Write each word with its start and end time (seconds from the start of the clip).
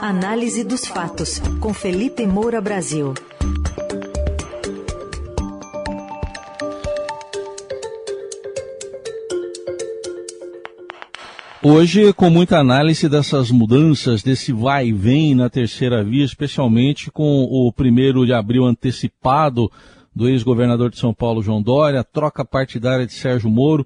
Análise 0.00 0.62
dos 0.62 0.86
fatos, 0.86 1.40
com 1.58 1.74
Felipe 1.74 2.24
Moura 2.24 2.60
Brasil. 2.60 3.14
Hoje, 11.60 12.12
com 12.12 12.30
muita 12.30 12.58
análise 12.58 13.08
dessas 13.08 13.50
mudanças, 13.50 14.22
desse 14.22 14.52
vai 14.52 14.86
e 14.86 14.92
vem 14.92 15.34
na 15.34 15.50
terceira 15.50 16.04
via, 16.04 16.24
especialmente 16.24 17.10
com 17.10 17.42
o 17.42 17.72
primeiro 17.72 18.24
de 18.24 18.32
abril 18.32 18.64
antecipado 18.64 19.68
do 20.14 20.28
ex-governador 20.28 20.90
de 20.90 20.98
São 20.98 21.12
Paulo, 21.12 21.42
João 21.42 21.60
Dória, 21.60 22.04
troca 22.04 22.44
partidária 22.44 23.04
de 23.04 23.14
Sérgio 23.14 23.50
Moro, 23.50 23.84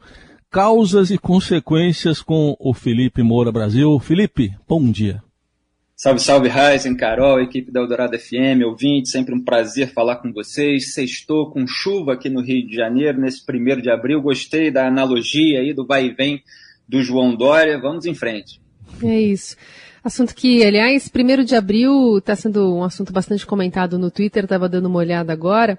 causas 0.50 1.10
e 1.10 1.16
consequências 1.16 2.20
com 2.20 2.54
o 2.60 2.74
Felipe 2.74 3.22
Moura 3.22 3.50
Brasil. 3.50 3.98
Felipe, 3.98 4.54
bom 4.68 4.90
dia. 4.90 5.22
Salve, 6.02 6.18
salve, 6.18 6.48
Ryzen, 6.48 6.96
Carol, 6.96 7.40
equipe 7.40 7.70
da 7.70 7.78
Eldorado 7.78 8.18
FM, 8.18 8.66
ouvinte, 8.66 9.08
sempre 9.08 9.32
um 9.32 9.40
prazer 9.40 9.92
falar 9.92 10.16
com 10.16 10.32
vocês. 10.32 10.94
Sextou 10.94 11.48
com 11.48 11.64
chuva 11.64 12.14
aqui 12.14 12.28
no 12.28 12.40
Rio 12.40 12.66
de 12.66 12.74
Janeiro, 12.74 13.20
nesse 13.20 13.46
primeiro 13.46 13.80
de 13.80 13.88
abril. 13.88 14.20
Gostei 14.20 14.68
da 14.68 14.88
analogia 14.88 15.60
aí 15.60 15.72
do 15.72 15.86
vai 15.86 16.06
e 16.06 16.10
vem 16.10 16.42
do 16.88 17.00
João 17.00 17.36
Dória. 17.36 17.78
Vamos 17.78 18.04
em 18.04 18.16
frente. 18.16 18.60
É 19.00 19.20
isso. 19.20 19.54
Assunto 20.02 20.34
que, 20.34 20.64
aliás, 20.64 21.06
primeiro 21.06 21.44
de 21.44 21.54
abril 21.54 22.18
está 22.18 22.34
sendo 22.34 22.74
um 22.74 22.82
assunto 22.82 23.12
bastante 23.12 23.46
comentado 23.46 23.96
no 23.96 24.10
Twitter, 24.10 24.42
estava 24.42 24.68
dando 24.68 24.86
uma 24.86 24.98
olhada 24.98 25.32
agora. 25.32 25.78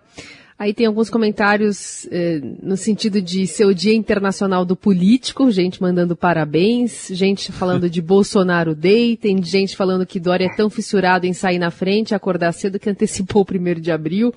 Aí 0.64 0.74
tem 0.74 0.86
alguns 0.86 1.10
comentários 1.10 2.08
eh, 2.10 2.40
no 2.62 2.78
sentido 2.78 3.22
de 3.22 3.46
ser 3.46 3.66
o 3.66 3.76
Dia 3.76 3.94
Internacional 3.94 4.64
do 4.64 4.78
Político, 4.78 5.52
gente 5.52 5.82
mandando 5.82 6.16
parabéns, 6.16 7.10
gente 7.12 7.52
falando 7.52 7.90
de 7.90 8.02
Bolsonaro 8.02 8.74
Day, 8.74 9.18
tem 9.18 9.44
gente 9.44 9.76
falando 9.76 10.06
que 10.06 10.22
Dória 10.22 10.46
é 10.46 10.56
tão 10.56 10.70
fissurado 10.70 11.26
em 11.26 11.34
sair 11.34 11.60
na 11.60 11.70
frente, 11.70 12.16
acordar 12.16 12.54
cedo 12.54 12.80
que 12.80 12.90
antecipou 12.90 13.42
o 13.42 13.46
primeiro 13.46 13.82
de 13.82 13.92
abril. 13.92 14.34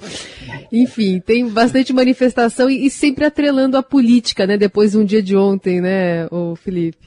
Enfim, 0.73 1.20
tem 1.20 1.48
bastante 1.48 1.92
manifestação 1.92 2.69
e, 2.69 2.86
e 2.86 2.91
sempre 2.91 3.25
atrelando 3.25 3.77
a 3.77 3.83
política, 3.83 4.48
né? 4.48 4.58
Depois 4.58 4.91
de 4.91 4.98
um 4.98 5.05
dia 5.05 5.23
de 5.23 5.36
ontem, 5.36 5.81
né, 5.81 6.27
o 6.33 6.56
Felipe? 6.56 7.06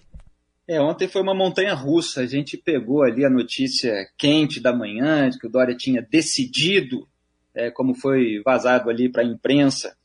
É, 0.65 0.79
ontem 0.79 1.09
foi 1.09 1.21
uma 1.21 1.35
montanha 1.35 1.73
russa. 1.73 2.21
A 2.21 2.25
gente 2.25 2.55
pegou 2.55 3.03
ali 3.03 3.25
a 3.25 3.29
notícia 3.29 3.93
quente 4.17 4.61
da 4.61 4.73
manhã 4.73 5.29
de 5.29 5.37
que 5.37 5.47
o 5.47 5.51
Dória 5.51 5.75
tinha 5.75 6.01
decidido 6.01 7.05
é, 7.53 7.71
como 7.71 7.93
foi 7.93 8.41
vazado 8.43 8.89
ali 8.89 9.09
para 9.09 9.21
a 9.21 9.25
imprensa, 9.25 9.95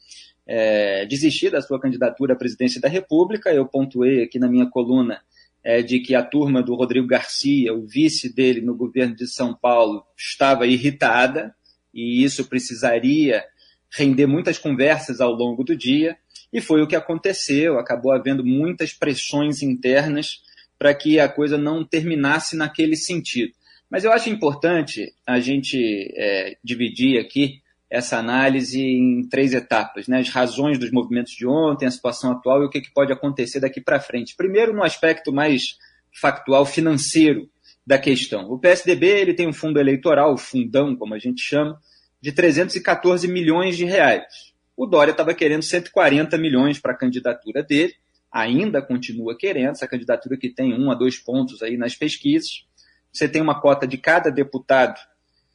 é, 0.46 1.06
desistir 1.06 1.50
da 1.50 1.62
sua 1.62 1.80
candidatura 1.80 2.34
à 2.34 2.36
presidência 2.36 2.80
da 2.80 2.88
República. 2.88 3.52
Eu 3.52 3.66
pontuei 3.66 4.22
aqui 4.22 4.38
na 4.38 4.48
minha 4.48 4.66
coluna 4.66 5.20
é, 5.62 5.82
de 5.82 6.00
que 6.00 6.14
a 6.14 6.22
turma 6.22 6.62
do 6.62 6.74
Rodrigo 6.74 7.06
Garcia, 7.06 7.72
o 7.72 7.86
vice 7.86 8.32
dele 8.32 8.60
no 8.60 8.74
governo 8.74 9.16
de 9.16 9.26
São 9.26 9.54
Paulo, 9.54 10.04
estava 10.16 10.66
irritada 10.66 11.54
e 11.92 12.22
isso 12.22 12.48
precisaria 12.48 13.44
render 13.90 14.26
muitas 14.26 14.58
conversas 14.58 15.20
ao 15.20 15.32
longo 15.32 15.64
do 15.64 15.76
dia. 15.76 16.16
E 16.52 16.60
foi 16.60 16.82
o 16.82 16.86
que 16.86 16.96
aconteceu. 16.96 17.78
Acabou 17.78 18.12
havendo 18.12 18.44
muitas 18.44 18.92
pressões 18.92 19.62
internas 19.62 20.42
para 20.78 20.94
que 20.94 21.18
a 21.18 21.28
coisa 21.28 21.56
não 21.56 21.84
terminasse 21.84 22.56
naquele 22.56 22.96
sentido. 22.96 23.52
Mas 23.90 24.04
eu 24.04 24.12
acho 24.12 24.30
importante 24.30 25.14
a 25.26 25.38
gente 25.40 26.12
é, 26.16 26.56
dividir 26.62 27.18
aqui 27.18 27.62
essa 27.90 28.18
análise 28.18 28.82
em 28.82 29.28
três 29.28 29.52
etapas, 29.52 30.08
né? 30.08 30.18
as 30.18 30.28
razões 30.28 30.78
dos 30.78 30.90
movimentos 30.90 31.32
de 31.32 31.46
ontem, 31.46 31.86
a 31.86 31.90
situação 31.90 32.32
atual 32.32 32.62
e 32.62 32.66
o 32.66 32.70
que, 32.70 32.80
que 32.80 32.92
pode 32.92 33.12
acontecer 33.12 33.60
daqui 33.60 33.80
para 33.80 34.00
frente. 34.00 34.34
Primeiro, 34.36 34.72
no 34.72 34.82
aspecto 34.82 35.32
mais 35.32 35.78
factual 36.12 36.66
financeiro 36.66 37.48
da 37.86 37.98
questão. 37.98 38.50
O 38.50 38.58
PSDB 38.58 39.06
ele 39.06 39.34
tem 39.34 39.46
um 39.46 39.52
fundo 39.52 39.78
eleitoral, 39.78 40.32
o 40.32 40.38
fundão, 40.38 40.96
como 40.96 41.14
a 41.14 41.18
gente 41.18 41.42
chama, 41.42 41.78
de 42.20 42.32
314 42.32 43.28
milhões 43.28 43.76
de 43.76 43.84
reais. 43.84 44.24
O 44.76 44.86
Dória 44.86 45.12
estava 45.12 45.34
querendo 45.34 45.62
140 45.62 46.36
milhões 46.38 46.78
para 46.78 46.92
a 46.92 46.96
candidatura 46.96 47.62
dele, 47.62 47.94
ainda 48.32 48.82
continua 48.82 49.36
querendo, 49.36 49.72
essa 49.72 49.86
candidatura 49.86 50.36
que 50.36 50.48
tem 50.48 50.74
um 50.74 50.90
a 50.90 50.94
dois 50.94 51.16
pontos 51.18 51.62
aí 51.62 51.76
nas 51.76 51.94
pesquisas 51.94 52.64
você 53.14 53.28
tem 53.28 53.40
uma 53.40 53.60
cota 53.60 53.86
de 53.86 53.96
cada 53.96 54.30
deputado 54.30 54.98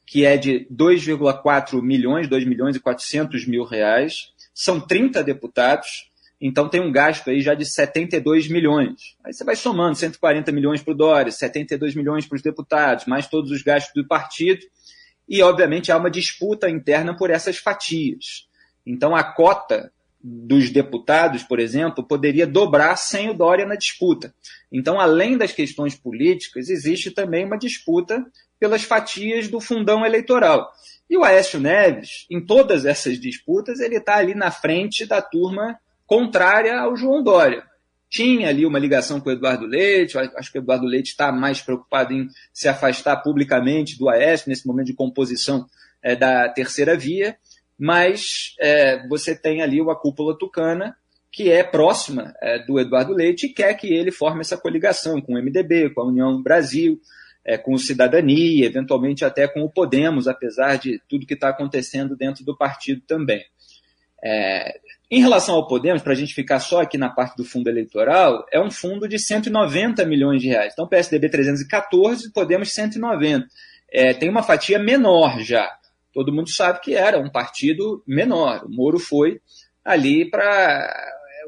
que 0.06 0.26
é 0.26 0.36
de 0.36 0.66
2,4 0.72 1.80
milhões, 1.80 2.26
2 2.26 2.44
milhões 2.44 2.74
e 2.74 2.80
400 2.80 3.46
mil 3.46 3.62
reais. 3.62 4.32
São 4.52 4.80
30 4.80 5.22
deputados, 5.22 6.10
então 6.40 6.68
tem 6.68 6.80
um 6.80 6.90
gasto 6.90 7.30
aí 7.30 7.40
já 7.40 7.54
de 7.54 7.64
72 7.64 8.48
milhões. 8.48 9.16
Aí 9.24 9.32
você 9.32 9.44
vai 9.44 9.54
somando 9.54 9.94
140 9.94 10.50
milhões 10.50 10.82
para 10.82 10.92
o 10.92 10.96
Dória, 10.96 11.30
72 11.30 11.94
milhões 11.94 12.26
para 12.26 12.34
os 12.34 12.42
deputados, 12.42 13.06
mais 13.06 13.28
todos 13.28 13.52
os 13.52 13.62
gastos 13.62 13.92
do 13.94 14.08
partido. 14.08 14.60
E, 15.28 15.40
obviamente, 15.42 15.92
há 15.92 15.96
uma 15.96 16.10
disputa 16.10 16.68
interna 16.68 17.16
por 17.16 17.30
essas 17.30 17.58
fatias. 17.58 18.48
Então, 18.84 19.14
a 19.14 19.22
cota 19.22 19.92
dos 20.22 20.70
deputados, 20.70 21.42
por 21.42 21.58
exemplo, 21.58 22.06
poderia 22.06 22.46
dobrar 22.46 22.96
sem 22.96 23.30
o 23.30 23.34
Dória 23.34 23.66
na 23.66 23.74
disputa. 23.74 24.34
Então, 24.70 25.00
além 25.00 25.38
das 25.38 25.52
questões 25.52 25.94
políticas, 25.94 26.68
existe 26.68 27.10
também 27.10 27.44
uma 27.44 27.56
disputa 27.56 28.24
pelas 28.58 28.82
fatias 28.82 29.48
do 29.48 29.60
fundão 29.60 30.04
eleitoral. 30.04 30.70
E 31.08 31.16
o 31.16 31.24
Aécio 31.24 31.58
Neves, 31.58 32.26
em 32.30 32.44
todas 32.44 32.84
essas 32.84 33.18
disputas, 33.18 33.80
ele 33.80 33.96
está 33.96 34.16
ali 34.16 34.34
na 34.34 34.50
frente 34.50 35.06
da 35.06 35.22
turma 35.22 35.78
contrária 36.06 36.78
ao 36.78 36.94
João 36.96 37.22
Dória. 37.22 37.64
Tinha 38.08 38.48
ali 38.48 38.66
uma 38.66 38.78
ligação 38.78 39.20
com 39.20 39.30
o 39.30 39.32
Eduardo 39.32 39.66
Leite, 39.66 40.18
acho 40.18 40.52
que 40.52 40.58
o 40.58 40.62
Eduardo 40.62 40.84
Leite 40.84 41.10
está 41.10 41.32
mais 41.32 41.60
preocupado 41.60 42.12
em 42.12 42.28
se 42.52 42.68
afastar 42.68 43.16
publicamente 43.18 43.96
do 43.96 44.08
Aécio 44.08 44.48
nesse 44.48 44.66
momento 44.66 44.88
de 44.88 44.94
composição 44.94 45.66
é, 46.02 46.16
da 46.16 46.48
terceira 46.48 46.96
via, 46.96 47.36
mas 47.80 48.54
é, 48.60 49.08
você 49.08 49.34
tem 49.34 49.62
ali 49.62 49.80
uma 49.80 49.96
cúpula 49.96 50.36
tucana 50.38 50.94
que 51.32 51.50
é 51.50 51.64
próxima 51.64 52.34
é, 52.42 52.58
do 52.58 52.78
Eduardo 52.78 53.14
Leite 53.14 53.46
e 53.46 53.54
quer 53.54 53.72
que 53.72 53.86
ele 53.86 54.12
forme 54.12 54.42
essa 54.42 54.58
coligação 54.58 55.18
com 55.18 55.32
o 55.32 55.42
MDB, 55.42 55.88
com 55.94 56.02
a 56.02 56.06
União 56.06 56.42
Brasil, 56.42 57.00
é, 57.42 57.56
com 57.56 57.72
o 57.72 57.78
Cidadania, 57.78 58.66
eventualmente 58.66 59.24
até 59.24 59.48
com 59.48 59.62
o 59.62 59.70
Podemos, 59.70 60.28
apesar 60.28 60.76
de 60.76 61.00
tudo 61.08 61.24
que 61.24 61.32
está 61.32 61.48
acontecendo 61.48 62.14
dentro 62.14 62.44
do 62.44 62.54
partido 62.54 63.00
também. 63.06 63.42
É, 64.22 64.78
em 65.10 65.22
relação 65.22 65.54
ao 65.54 65.66
Podemos, 65.66 66.02
para 66.02 66.12
a 66.12 66.16
gente 66.16 66.34
ficar 66.34 66.60
só 66.60 66.82
aqui 66.82 66.98
na 66.98 67.08
parte 67.08 67.34
do 67.34 67.44
fundo 67.46 67.70
eleitoral, 67.70 68.44
é 68.52 68.60
um 68.60 68.70
fundo 68.70 69.08
de 69.08 69.18
190 69.18 70.04
milhões 70.04 70.42
de 70.42 70.48
reais. 70.48 70.74
Então, 70.74 70.86
PSDB 70.86 71.30
314, 71.30 72.30
Podemos 72.30 72.70
190. 72.74 73.46
É, 73.90 74.12
tem 74.12 74.28
uma 74.28 74.42
fatia 74.42 74.78
menor 74.78 75.40
já 75.40 75.79
todo 76.12 76.32
mundo 76.32 76.50
sabe 76.50 76.80
que 76.80 76.94
era 76.94 77.18
um 77.18 77.30
partido 77.30 78.02
menor. 78.06 78.64
O 78.64 78.70
Moro 78.70 78.98
foi 78.98 79.40
ali 79.84 80.28
para 80.28 80.92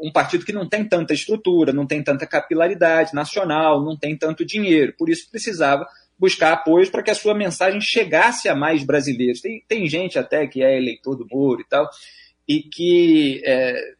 um 0.01 0.11
partido 0.11 0.45
que 0.45 0.53
não 0.53 0.69
tem 0.69 0.85
tanta 0.85 1.15
estrutura, 1.15 1.73
não 1.73 1.87
tem 1.87 2.03
tanta 2.03 2.27
capilaridade 2.27 3.15
nacional, 3.15 3.85
não 3.85 3.97
tem 3.97 4.17
tanto 4.17 4.45
dinheiro. 4.45 4.95
Por 4.99 5.09
isso 5.09 5.31
precisava 5.31 5.87
buscar 6.19 6.53
apoios 6.53 6.89
para 6.89 7.03
que 7.03 7.11
a 7.11 7.15
sua 7.15 7.35
mensagem 7.35 7.81
chegasse 7.81 8.49
a 8.49 8.55
mais 8.55 8.85
brasileiros. 8.85 9.41
Tem, 9.41 9.63
tem 9.67 9.87
gente 9.89 10.19
até 10.19 10.47
que 10.47 10.63
é 10.63 10.77
eleitor 10.77 11.17
do 11.17 11.27
Moro 11.31 11.61
e 11.61 11.65
tal, 11.65 11.89
e 12.49 12.63
que 12.63 13.43
é, 13.45 13.95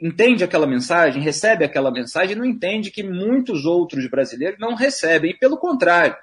entende 0.00 0.44
aquela 0.44 0.66
mensagem, 0.66 1.22
recebe 1.22 1.64
aquela 1.64 1.90
mensagem 1.90 2.36
não 2.36 2.44
entende 2.44 2.90
que 2.90 3.02
muitos 3.02 3.64
outros 3.64 4.08
brasileiros 4.08 4.58
não 4.58 4.74
recebem. 4.74 5.30
E 5.30 5.38
pelo 5.38 5.56
contrário, 5.56 6.16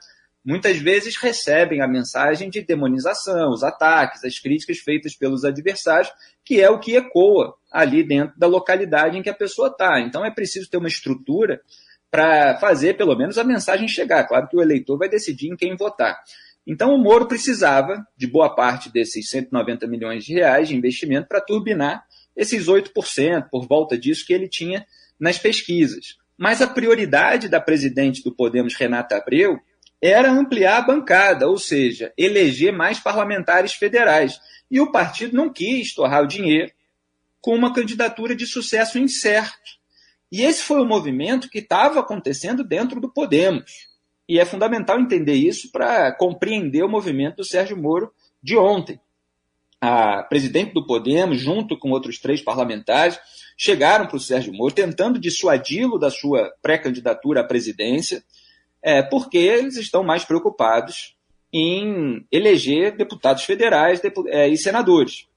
muitas 0.44 0.78
vezes 0.78 1.16
recebem 1.18 1.82
a 1.82 1.88
mensagem 1.88 2.50
de 2.50 2.62
demonização, 2.62 3.52
os 3.52 3.64
ataques, 3.64 4.24
as 4.24 4.40
críticas 4.40 4.80
feitas 4.80 5.16
pelos 5.16 5.46
adversários, 5.46 6.12
que 6.44 6.60
é 6.60 6.70
o 6.70 6.80
que 6.80 6.96
ecoa 6.96 7.56
ali 7.72 8.04
dentro 8.04 8.38
da 8.38 8.48
localidade 8.48 9.18
em 9.18 9.22
que 9.22 9.30
a 9.30 9.36
pessoa 9.36 9.70
está. 9.70 10.00
Então 10.00 10.26
é 10.26 10.32
preciso 10.32 10.70
ter 10.70 10.78
uma 10.78 10.88
estrutura 10.88 11.62
para 12.10 12.58
fazer 12.60 12.98
pelo 12.98 13.16
menos 13.16 13.38
a 13.38 13.44
mensagem 13.44 13.88
chegar. 13.88 14.28
Claro 14.28 14.48
que 14.48 14.58
o 14.58 14.62
eleitor 14.62 14.98
vai 14.98 15.08
decidir 15.08 15.50
em 15.50 15.56
quem 15.56 15.76
votar. 15.76 16.20
Então 16.68 16.94
o 16.94 16.98
Moro 16.98 17.28
precisava 17.28 18.06
de 18.16 18.28
boa 18.28 18.54
parte 18.54 18.92
desses 18.92 19.30
190 19.30 19.88
milhões 19.88 20.26
de 20.26 20.34
reais 20.34 20.68
de 20.68 20.76
investimento 20.76 21.28
para 21.28 21.42
turbinar 21.42 22.04
esses 22.36 22.68
8%, 22.68 23.50
por 23.50 23.68
volta 23.68 23.98
disso 23.98 24.26
que 24.26 24.34
ele 24.34 24.48
tinha 24.48 24.86
nas 25.20 25.38
pesquisas. 25.38 26.18
Mas 26.38 26.62
a 26.62 26.68
prioridade 26.68 27.48
da 27.48 27.60
presidente 27.60 28.24
do 28.24 28.34
Podemos, 28.34 28.76
Renata 28.76 29.16
Abreu, 29.16 29.60
era 30.02 30.32
ampliar 30.32 30.78
a 30.78 30.82
bancada, 30.82 31.48
ou 31.48 31.58
seja, 31.58 32.12
eleger 32.18 32.74
mais 32.74 33.00
parlamentares 33.00 33.74
federais. 33.74 34.40
E 34.70 34.80
o 34.80 34.92
partido 34.92 35.36
não 35.36 35.52
quis 35.52 35.94
torrar 35.94 36.24
o 36.24 36.28
dinheiro 36.28 36.72
com 37.40 37.56
uma 37.56 37.74
candidatura 37.74 38.36
de 38.36 38.48
sucesso 38.48 38.98
incerto. 38.98 39.80
E 40.32 40.42
esse 40.42 40.64
foi 40.64 40.82
o 40.82 40.86
movimento 40.86 41.50
que 41.50 41.60
estava 41.60 42.00
acontecendo 42.00 42.64
dentro 42.64 43.00
do 43.02 43.12
Podemos. 43.12 43.90
E 44.28 44.40
é 44.40 44.46
fundamental 44.46 45.00
entender 45.00 45.34
isso 45.34 45.72
para 45.72 46.12
compreender 46.14 46.84
o 46.84 46.90
movimento 46.90 47.38
do 47.38 47.44
Sérgio 47.44 47.76
Moro 47.76 48.12
de 48.42 48.58
ontem. 48.58 49.00
A 49.80 50.24
presidente 50.24 50.74
do 50.74 50.86
Podemos, 50.86 51.40
junto 51.40 51.78
com 51.78 51.90
outros 51.90 52.18
três 52.18 52.42
parlamentares, 52.42 53.20
chegaram 53.58 54.08
para 54.08 54.16
o 54.16 54.20
Sérgio 54.20 54.54
Moro 54.54 54.74
tentando 54.74 55.20
dissuadi-lo 55.20 56.00
da 56.00 56.10
sua 56.10 56.54
pré-candidatura 56.62 57.42
à 57.42 57.44
presidência, 57.44 58.24
é, 58.82 59.02
porque 59.02 59.38
eles 59.38 59.78
estão 59.78 60.04
mais 60.04 60.26
preocupados 60.26 61.16
em 61.54 62.26
eleger 62.32 62.96
deputados 62.96 63.44
federais 63.44 64.02
é, 64.28 64.48
e 64.48 64.58
senadores. 64.58 65.28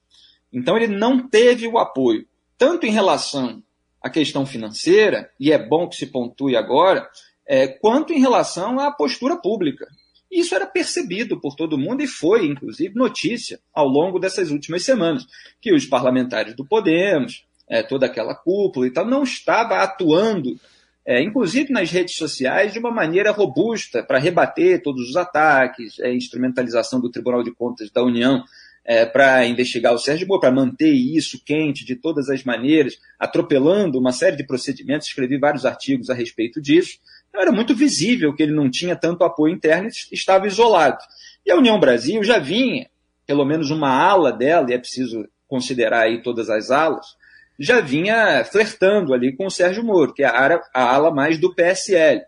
Então 0.53 0.77
ele 0.77 0.87
não 0.87 1.29
teve 1.29 1.67
o 1.67 1.79
apoio, 1.79 2.27
tanto 2.57 2.87
em 2.87 2.91
relação 2.91 3.63
à 4.01 4.09
questão 4.09 4.47
financeira, 4.47 5.31
e 5.39 5.51
é 5.51 5.59
bom 5.59 5.89
que 5.89 5.97
se 5.97 6.07
pontue 6.07 6.57
agora, 6.57 7.09
é, 7.47 7.67
quanto 7.67 8.13
em 8.13 8.21
relação 8.21 8.79
à 8.79 8.93
postura 8.93 9.37
pública. 9.37 9.87
Isso 10.31 10.55
era 10.55 10.67
percebido 10.67 11.41
por 11.41 11.55
todo 11.55 11.79
mundo 11.79 12.03
e 12.03 12.07
foi, 12.07 12.47
inclusive, 12.47 12.95
notícia 12.95 13.61
ao 13.73 13.87
longo 13.87 14.19
dessas 14.19 14.51
últimas 14.51 14.85
semanas, 14.85 15.27
que 15.61 15.73
os 15.73 15.87
parlamentares 15.87 16.55
do 16.55 16.65
Podemos, 16.65 17.45
é, 17.69 17.83
toda 17.83 18.07
aquela 18.07 18.35
cúpula 18.35 18.87
e 18.87 18.91
tal, 18.91 19.07
não 19.07 19.23
estava 19.23 19.77
atuando, 19.77 20.59
é, 21.07 21.23
inclusive 21.23 21.73
nas 21.73 21.91
redes 21.91 22.17
sociais, 22.17 22.73
de 22.73 22.79
uma 22.79 22.91
maneira 22.91 23.31
robusta 23.31 24.03
para 24.03 24.19
rebater 24.19 24.83
todos 24.83 25.11
os 25.11 25.17
ataques, 25.17 25.99
é, 26.01 26.15
instrumentalização 26.15 27.01
do 27.01 27.11
Tribunal 27.11 27.43
de 27.43 27.53
Contas 27.53 27.91
da 27.91 28.03
União 28.03 28.43
é, 28.85 29.05
para 29.05 29.47
investigar 29.47 29.95
o 29.95 29.99
Sérgio 29.99 30.27
Moro, 30.27 30.41
para 30.41 30.51
manter 30.51 30.93
isso 30.93 31.43
quente 31.45 31.85
de 31.85 31.97
todas 31.97 32.29
as 32.29 32.45
maneiras, 32.45 32.99
atropelando 33.19 33.99
uma 33.99 34.13
série 34.13 34.37
de 34.37 34.47
procedimentos, 34.47 35.09
escrevi 35.09 35.39
vários 35.39 35.65
artigos 35.65 36.11
a 36.11 36.15
respeito 36.15 36.61
disso. 36.61 36.99
Então 37.29 37.41
era 37.41 37.53
muito 37.53 37.75
visível 37.75 38.35
que 38.35 38.43
ele 38.43 38.53
não 38.53 38.71
tinha 38.71 38.95
tanto 38.95 39.25
apoio 39.25 39.55
interno 39.55 39.89
e 39.89 40.15
estava 40.15 40.47
isolado. 40.47 40.99
E 41.45 41.51
a 41.51 41.57
União 41.57 41.81
Brasil 41.81 42.23
já 42.23 42.39
vinha, 42.39 42.89
pelo 43.27 43.45
menos 43.45 43.71
uma 43.71 43.91
ala 43.91 44.31
dela, 44.31 44.71
e 44.71 44.75
é 44.75 44.79
preciso 44.79 45.27
considerar 45.49 46.03
aí 46.03 46.23
todas 46.23 46.49
as 46.49 46.71
alas, 46.71 47.17
já 47.59 47.81
vinha 47.81 48.45
flertando 48.45 49.15
ali 49.15 49.35
com 49.37 49.47
o 49.47 49.51
Sérgio 49.51 49.85
Moro, 49.85 50.13
que 50.13 50.23
é 50.23 50.27
a, 50.27 50.61
a 50.75 50.95
ala 50.95 51.13
mais 51.13 51.39
do 51.39 51.55
PSL. 51.55 52.23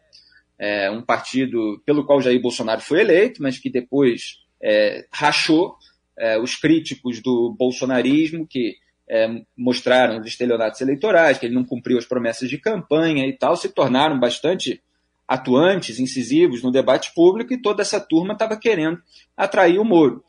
É 0.59 0.91
um 0.91 1.03
partido 1.03 1.83
pelo 1.85 2.05
qual 2.05 2.21
Jair 2.21 2.41
Bolsonaro 2.41 2.81
foi 2.81 3.01
eleito, 3.01 3.43
mas 3.43 3.59
que 3.59 3.69
depois 3.69 4.39
é, 4.63 5.05
rachou 5.13 5.77
é, 6.19 6.39
os 6.39 6.57
críticos 6.57 7.21
do 7.21 7.55
bolsonarismo, 7.59 8.47
que 8.47 8.77
é, 9.09 9.29
mostraram 9.57 10.21
os 10.21 10.27
estelionatos 10.27 10.81
eleitorais, 10.81 11.39
que 11.39 11.47
ele 11.47 11.55
não 11.55 11.65
cumpriu 11.65 11.99
as 11.99 12.07
promessas 12.07 12.49
de 12.49 12.59
campanha 12.59 13.27
e 13.27 13.33
tal, 13.33 13.57
se 13.57 13.69
tornaram 13.69 14.19
bastante 14.19 14.83
atuantes, 15.29 15.99
incisivos 15.99 16.63
no 16.63 16.71
debate 16.71 17.13
público, 17.15 17.53
e 17.53 17.61
toda 17.61 17.83
essa 17.83 18.01
turma 18.01 18.33
estava 18.33 18.57
querendo 18.57 19.01
atrair 19.37 19.79
o 19.79 19.85
Moro. 19.85 20.25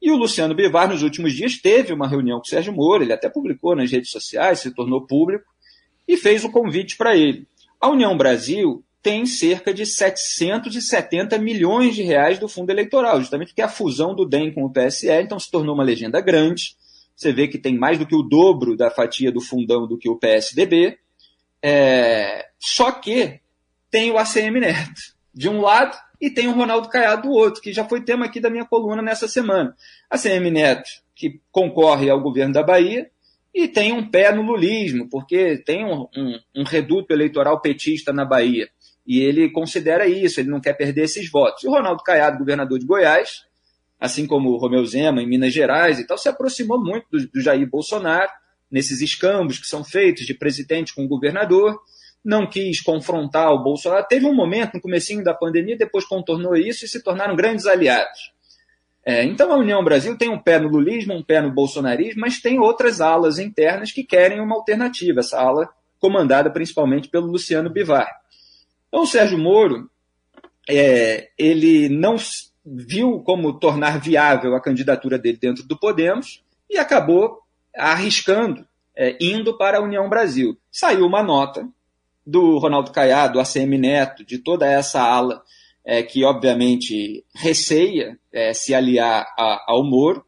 E 0.00 0.10
o 0.10 0.16
Luciano 0.16 0.54
Bivar, 0.54 0.88
nos 0.88 1.02
últimos 1.02 1.34
dias, 1.34 1.58
teve 1.58 1.92
uma 1.92 2.08
reunião 2.08 2.38
com 2.38 2.46
o 2.46 2.48
Sérgio 2.48 2.72
Moro, 2.72 3.02
ele 3.02 3.12
até 3.12 3.28
publicou 3.28 3.76
nas 3.76 3.90
redes 3.90 4.10
sociais, 4.10 4.60
se 4.60 4.74
tornou 4.74 5.06
público, 5.06 5.44
e 6.08 6.16
fez 6.16 6.42
o 6.44 6.50
convite 6.50 6.96
para 6.96 7.16
ele. 7.16 7.46
A 7.80 7.88
União 7.88 8.16
Brasil 8.16 8.82
tem 9.02 9.24
cerca 9.24 9.72
de 9.72 9.86
770 9.86 11.38
milhões 11.38 11.94
de 11.94 12.02
reais 12.02 12.38
do 12.38 12.48
fundo 12.48 12.70
eleitoral, 12.70 13.20
justamente 13.20 13.48
porque 13.48 13.62
a 13.62 13.68
fusão 13.68 14.14
do 14.14 14.26
DEM 14.26 14.52
com 14.52 14.64
o 14.64 14.72
PSL, 14.72 15.24
então 15.24 15.38
se 15.38 15.50
tornou 15.50 15.74
uma 15.74 15.84
legenda 15.84 16.20
grande. 16.20 16.76
Você 17.14 17.32
vê 17.32 17.48
que 17.48 17.58
tem 17.58 17.78
mais 17.78 17.98
do 17.98 18.06
que 18.06 18.14
o 18.14 18.22
dobro 18.22 18.76
da 18.76 18.90
fatia 18.90 19.30
do 19.30 19.40
fundão 19.40 19.86
do 19.86 19.98
que 19.98 20.08
o 20.08 20.16
PSDB. 20.16 20.98
É... 21.62 22.48
Só 22.58 22.92
que 22.92 23.40
tem 23.90 24.10
o 24.10 24.18
ACM 24.18 24.60
Neto 24.60 25.00
de 25.32 25.48
um 25.48 25.60
lado 25.60 25.96
e 26.20 26.30
tem 26.30 26.48
o 26.48 26.52
Ronaldo 26.52 26.88
Caiado 26.88 27.22
do 27.22 27.30
outro, 27.30 27.62
que 27.62 27.72
já 27.72 27.84
foi 27.84 28.02
tema 28.02 28.26
aqui 28.26 28.40
da 28.40 28.50
minha 28.50 28.64
coluna 28.64 29.00
nessa 29.00 29.26
semana. 29.26 29.74
ACM 30.10 30.50
Neto, 30.50 30.90
que 31.14 31.40
concorre 31.50 32.10
ao 32.10 32.20
governo 32.20 32.52
da 32.52 32.62
Bahia, 32.62 33.10
e 33.54 33.66
tem 33.66 33.92
um 33.92 34.08
pé 34.08 34.32
no 34.32 34.42
lulismo, 34.42 35.08
porque 35.08 35.58
tem 35.58 35.84
um, 35.84 36.06
um, 36.16 36.38
um 36.56 36.62
reduto 36.62 37.12
eleitoral 37.12 37.60
petista 37.60 38.12
na 38.12 38.24
Bahia. 38.24 38.68
E 39.06 39.20
ele 39.20 39.50
considera 39.50 40.06
isso, 40.06 40.40
ele 40.40 40.50
não 40.50 40.60
quer 40.60 40.74
perder 40.74 41.04
esses 41.04 41.28
votos. 41.28 41.64
E 41.64 41.66
o 41.66 41.70
Ronaldo 41.70 42.02
Caiado, 42.04 42.38
governador 42.38 42.78
de 42.78 42.86
Goiás, 42.86 43.44
assim 43.98 44.26
como 44.26 44.50
o 44.50 44.56
Romeu 44.56 44.84
Zema 44.86 45.22
em 45.22 45.26
Minas 45.26 45.52
Gerais 45.52 45.98
e 45.98 46.06
tal, 46.06 46.16
se 46.16 46.28
aproximou 46.28 46.80
muito 46.80 47.06
do, 47.10 47.26
do 47.28 47.40
Jair 47.40 47.68
Bolsonaro 47.68 48.30
nesses 48.70 49.00
escambos 49.00 49.58
que 49.58 49.66
são 49.66 49.82
feitos 49.82 50.24
de 50.24 50.32
presidente 50.32 50.94
com 50.94 51.08
governador, 51.08 51.80
não 52.24 52.46
quis 52.46 52.80
confrontar 52.80 53.50
o 53.50 53.62
Bolsonaro. 53.62 54.06
Teve 54.08 54.26
um 54.26 54.34
momento 54.34 54.74
no 54.74 54.80
comecinho 54.80 55.24
da 55.24 55.34
pandemia, 55.34 55.76
depois 55.76 56.04
contornou 56.04 56.56
isso 56.56 56.84
e 56.84 56.88
se 56.88 57.02
tornaram 57.02 57.34
grandes 57.34 57.66
aliados. 57.66 58.32
É, 59.04 59.24
então 59.24 59.50
a 59.50 59.56
União 59.56 59.82
Brasil 59.82 60.16
tem 60.16 60.28
um 60.28 60.38
pé 60.38 60.58
no 60.58 60.68
lulismo, 60.68 61.14
um 61.14 61.22
pé 61.22 61.40
no 61.40 61.50
bolsonarismo, 61.50 62.20
mas 62.20 62.40
tem 62.40 62.58
outras 62.58 63.00
alas 63.00 63.38
internas 63.38 63.92
que 63.92 64.04
querem 64.04 64.40
uma 64.40 64.54
alternativa, 64.54 65.20
essa 65.20 65.40
ala 65.40 65.70
comandada 65.98 66.50
principalmente 66.50 67.08
pelo 67.08 67.26
Luciano 67.26 67.70
Bivar. 67.70 68.08
Então, 68.88 69.02
o 69.02 69.06
Sérgio 69.06 69.38
Moro, 69.38 69.90
é, 70.68 71.30
ele 71.38 71.88
não 71.88 72.16
viu 72.64 73.20
como 73.20 73.58
tornar 73.58 74.00
viável 74.00 74.54
a 74.54 74.60
candidatura 74.60 75.18
dele 75.18 75.38
dentro 75.40 75.66
do 75.66 75.78
Podemos 75.78 76.42
e 76.68 76.76
acabou 76.76 77.40
arriscando, 77.74 78.66
é, 78.96 79.16
indo 79.20 79.56
para 79.56 79.78
a 79.78 79.82
União 79.82 80.08
Brasil. 80.08 80.58
Saiu 80.70 81.06
uma 81.06 81.22
nota 81.22 81.66
do 82.26 82.58
Ronaldo 82.58 82.92
Caiado, 82.92 83.34
do 83.34 83.40
ACM 83.40 83.78
Neto, 83.78 84.24
de 84.24 84.38
toda 84.38 84.66
essa 84.66 85.02
ala 85.02 85.42
é, 85.84 86.02
que, 86.02 86.24
obviamente, 86.24 87.24
receia 87.34 88.18
é, 88.32 88.52
se 88.52 88.74
aliar 88.74 89.26
a, 89.38 89.64
ao 89.68 89.82
Moro, 89.82 90.24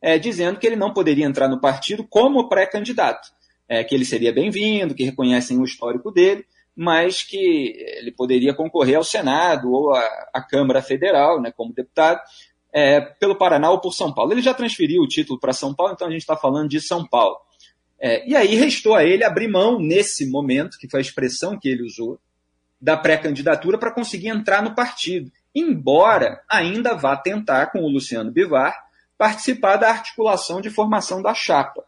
é, 0.00 0.18
dizendo 0.18 0.58
que 0.58 0.66
ele 0.66 0.76
não 0.76 0.92
poderia 0.92 1.24
entrar 1.24 1.48
no 1.48 1.60
partido 1.60 2.06
como 2.08 2.48
pré-candidato, 2.48 3.28
é, 3.68 3.82
que 3.82 3.94
ele 3.94 4.04
seria 4.04 4.32
bem-vindo, 4.32 4.94
que 4.94 5.04
reconhecem 5.04 5.58
o 5.58 5.64
histórico 5.64 6.10
dele, 6.10 6.44
mas 6.76 7.22
que 7.22 7.74
ele 7.98 8.12
poderia 8.12 8.52
concorrer 8.52 8.96
ao 8.96 9.04
Senado 9.04 9.72
ou 9.72 9.94
à, 9.94 10.42
Câmara 10.42 10.82
Federal, 10.82 11.40
né, 11.40 11.50
como 11.50 11.72
deputado, 11.72 12.20
é, 12.70 13.00
pelo 13.00 13.36
Paraná 13.36 13.70
ou 13.70 13.80
por 13.80 13.92
São 13.92 14.12
Paulo. 14.12 14.32
Ele 14.32 14.42
já 14.42 14.52
transferiu 14.52 15.02
o 15.02 15.08
título 15.08 15.40
para 15.40 15.54
São 15.54 15.74
Paulo, 15.74 15.94
então 15.94 16.06
a 16.06 16.10
gente 16.10 16.20
está 16.20 16.36
falando 16.36 16.68
de 16.68 16.80
São 16.80 17.06
Paulo. 17.06 17.38
É, 17.98 18.28
e 18.28 18.36
aí 18.36 18.54
restou 18.54 18.94
a 18.94 19.04
ele 19.04 19.24
abrir 19.24 19.48
mão, 19.48 19.78
nesse 19.78 20.26
momento, 20.26 20.78
que 20.78 20.88
foi 20.88 21.00
a 21.00 21.02
expressão 21.02 21.58
que 21.58 21.68
ele 21.68 21.82
usou, 21.82 22.20
da 22.80 22.96
pré-candidatura 22.96 23.78
para 23.78 23.92
conseguir 23.92 24.28
entrar 24.28 24.62
no 24.62 24.74
partido, 24.74 25.32
embora 25.54 26.42
ainda 26.48 26.94
vá 26.94 27.16
tentar, 27.16 27.66
com 27.66 27.80
o 27.80 27.88
Luciano 27.88 28.30
Bivar, 28.30 28.76
participar 29.16 29.76
da 29.76 29.88
articulação 29.88 30.60
de 30.60 30.68
formação 30.68 31.22
da 31.22 31.32
chapa. 31.32 31.82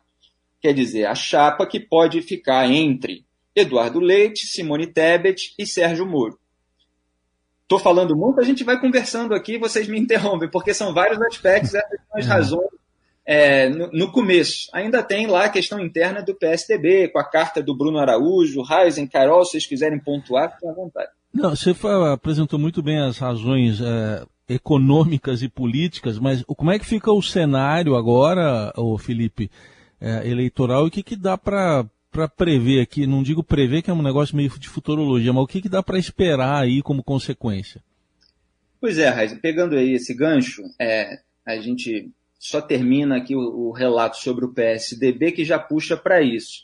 Quer 0.60 0.72
dizer, 0.72 1.04
a 1.04 1.14
chapa 1.14 1.66
que 1.66 1.78
pode 1.78 2.22
ficar 2.22 2.66
entre 2.70 3.24
Eduardo 3.54 4.00
Leite, 4.00 4.46
Simone 4.46 4.86
Tebet 4.86 5.54
e 5.58 5.66
Sérgio 5.66 6.06
Moro. 6.06 6.38
Estou 7.62 7.78
falando 7.78 8.16
muito, 8.16 8.40
a 8.40 8.44
gente 8.44 8.64
vai 8.64 8.80
conversando 8.80 9.34
aqui, 9.34 9.58
vocês 9.58 9.86
me 9.86 10.00
interrompem, 10.00 10.50
porque 10.50 10.72
são 10.72 10.94
vários 10.94 11.20
aspectos, 11.20 11.74
essas 11.74 12.00
são 12.08 12.18
as 12.18 12.24
uhum. 12.24 12.32
razões 12.32 12.77
é, 13.30 13.68
no, 13.68 13.90
no, 13.92 14.10
começo. 14.10 14.70
Ainda 14.72 15.02
tem 15.02 15.26
lá 15.26 15.44
a 15.44 15.48
questão 15.50 15.78
interna 15.78 16.22
do 16.22 16.34
PSDB, 16.34 17.08
com 17.08 17.18
a 17.18 17.24
carta 17.24 17.62
do 17.62 17.76
Bruno 17.76 17.98
Araújo, 17.98 18.62
Raizen, 18.62 19.06
Carol, 19.06 19.44
se 19.44 19.50
vocês 19.50 19.66
quiserem 19.66 19.98
pontuar, 19.98 20.54
fiquem 20.54 20.70
à 20.70 20.72
vontade. 20.72 21.10
Não, 21.34 21.54
você 21.54 21.74
apresentou 22.10 22.58
muito 22.58 22.82
bem 22.82 22.98
as 22.98 23.18
razões 23.18 23.82
é, 23.82 24.24
econômicas 24.48 25.42
e 25.42 25.48
políticas, 25.48 26.18
mas 26.18 26.42
como 26.42 26.70
é 26.70 26.78
que 26.78 26.86
fica 26.86 27.12
o 27.12 27.20
cenário 27.20 27.96
agora, 27.96 28.72
o 28.74 28.96
Felipe, 28.96 29.50
é, 30.00 30.26
eleitoral, 30.26 30.86
e 30.86 30.88
o 30.88 30.90
que, 30.90 31.02
que 31.02 31.14
dá 31.14 31.36
para 31.36 31.84
para 32.10 32.26
prever 32.26 32.80
aqui, 32.80 33.06
não 33.06 33.22
digo 33.22 33.44
prever 33.44 33.82
que 33.82 33.90
é 33.90 33.94
um 33.94 34.02
negócio 34.02 34.34
meio 34.34 34.48
de 34.58 34.66
futurologia, 34.66 35.30
mas 35.30 35.44
o 35.44 35.46
que, 35.46 35.60
que 35.60 35.68
dá 35.68 35.82
para 35.82 35.98
esperar 35.98 36.62
aí 36.62 36.80
como 36.82 37.04
consequência? 37.04 37.82
Pois 38.80 38.96
é, 38.96 39.10
Raiz, 39.10 39.34
pegando 39.34 39.76
aí 39.76 39.92
esse 39.92 40.14
gancho, 40.14 40.62
é, 40.80 41.20
a 41.46 41.58
gente 41.58 42.10
só 42.38 42.60
termina 42.60 43.16
aqui 43.16 43.34
o, 43.34 43.40
o, 43.40 43.72
relato 43.72 44.16
sobre 44.18 44.44
o 44.44 44.52
PSDB 44.52 45.32
que 45.32 45.44
já 45.44 45.58
puxa 45.58 45.96
para 45.96 46.22
isso. 46.22 46.62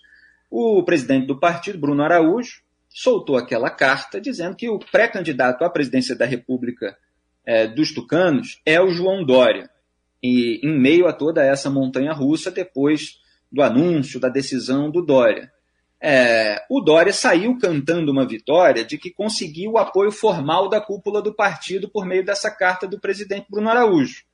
O 0.50 0.82
presidente 0.84 1.26
do 1.26 1.38
partido, 1.38 1.78
Bruno 1.78 2.02
Araújo, 2.02 2.62
soltou 2.88 3.36
aquela 3.36 3.70
carta 3.70 4.20
dizendo 4.20 4.54
que 4.54 4.68
o 4.68 4.78
pré-candidato 4.78 5.64
à 5.64 5.70
presidência 5.70 6.14
da 6.14 6.24
República 6.24 6.96
é, 7.44 7.66
dos 7.66 7.92
Tucanos 7.92 8.60
é 8.64 8.80
o 8.80 8.90
João 8.90 9.24
Dória. 9.24 9.68
E 10.22 10.60
em 10.62 10.78
meio 10.78 11.06
a 11.08 11.12
toda 11.12 11.44
essa 11.44 11.68
montanha 11.68 12.12
russa, 12.12 12.50
depois 12.50 13.18
do 13.50 13.62
anúncio 13.62 14.20
da 14.20 14.28
decisão 14.28 14.90
do 14.90 15.02
Dória. 15.02 15.52
É, 16.00 16.64
o 16.68 16.80
Dória 16.80 17.12
saiu 17.12 17.58
cantando 17.58 18.12
uma 18.12 18.26
vitória 18.26 18.84
de 18.84 18.98
que 18.98 19.10
conseguiu 19.10 19.72
o 19.72 19.78
apoio 19.78 20.12
formal 20.12 20.68
da 20.68 20.80
cúpula 20.80 21.22
do 21.22 21.34
partido 21.34 21.88
por 21.88 22.04
meio 22.04 22.24
dessa 22.24 22.50
carta 22.50 22.86
do 22.86 23.00
presidente 23.00 23.46
Bruno 23.48 23.70
Araújo. 23.70 24.24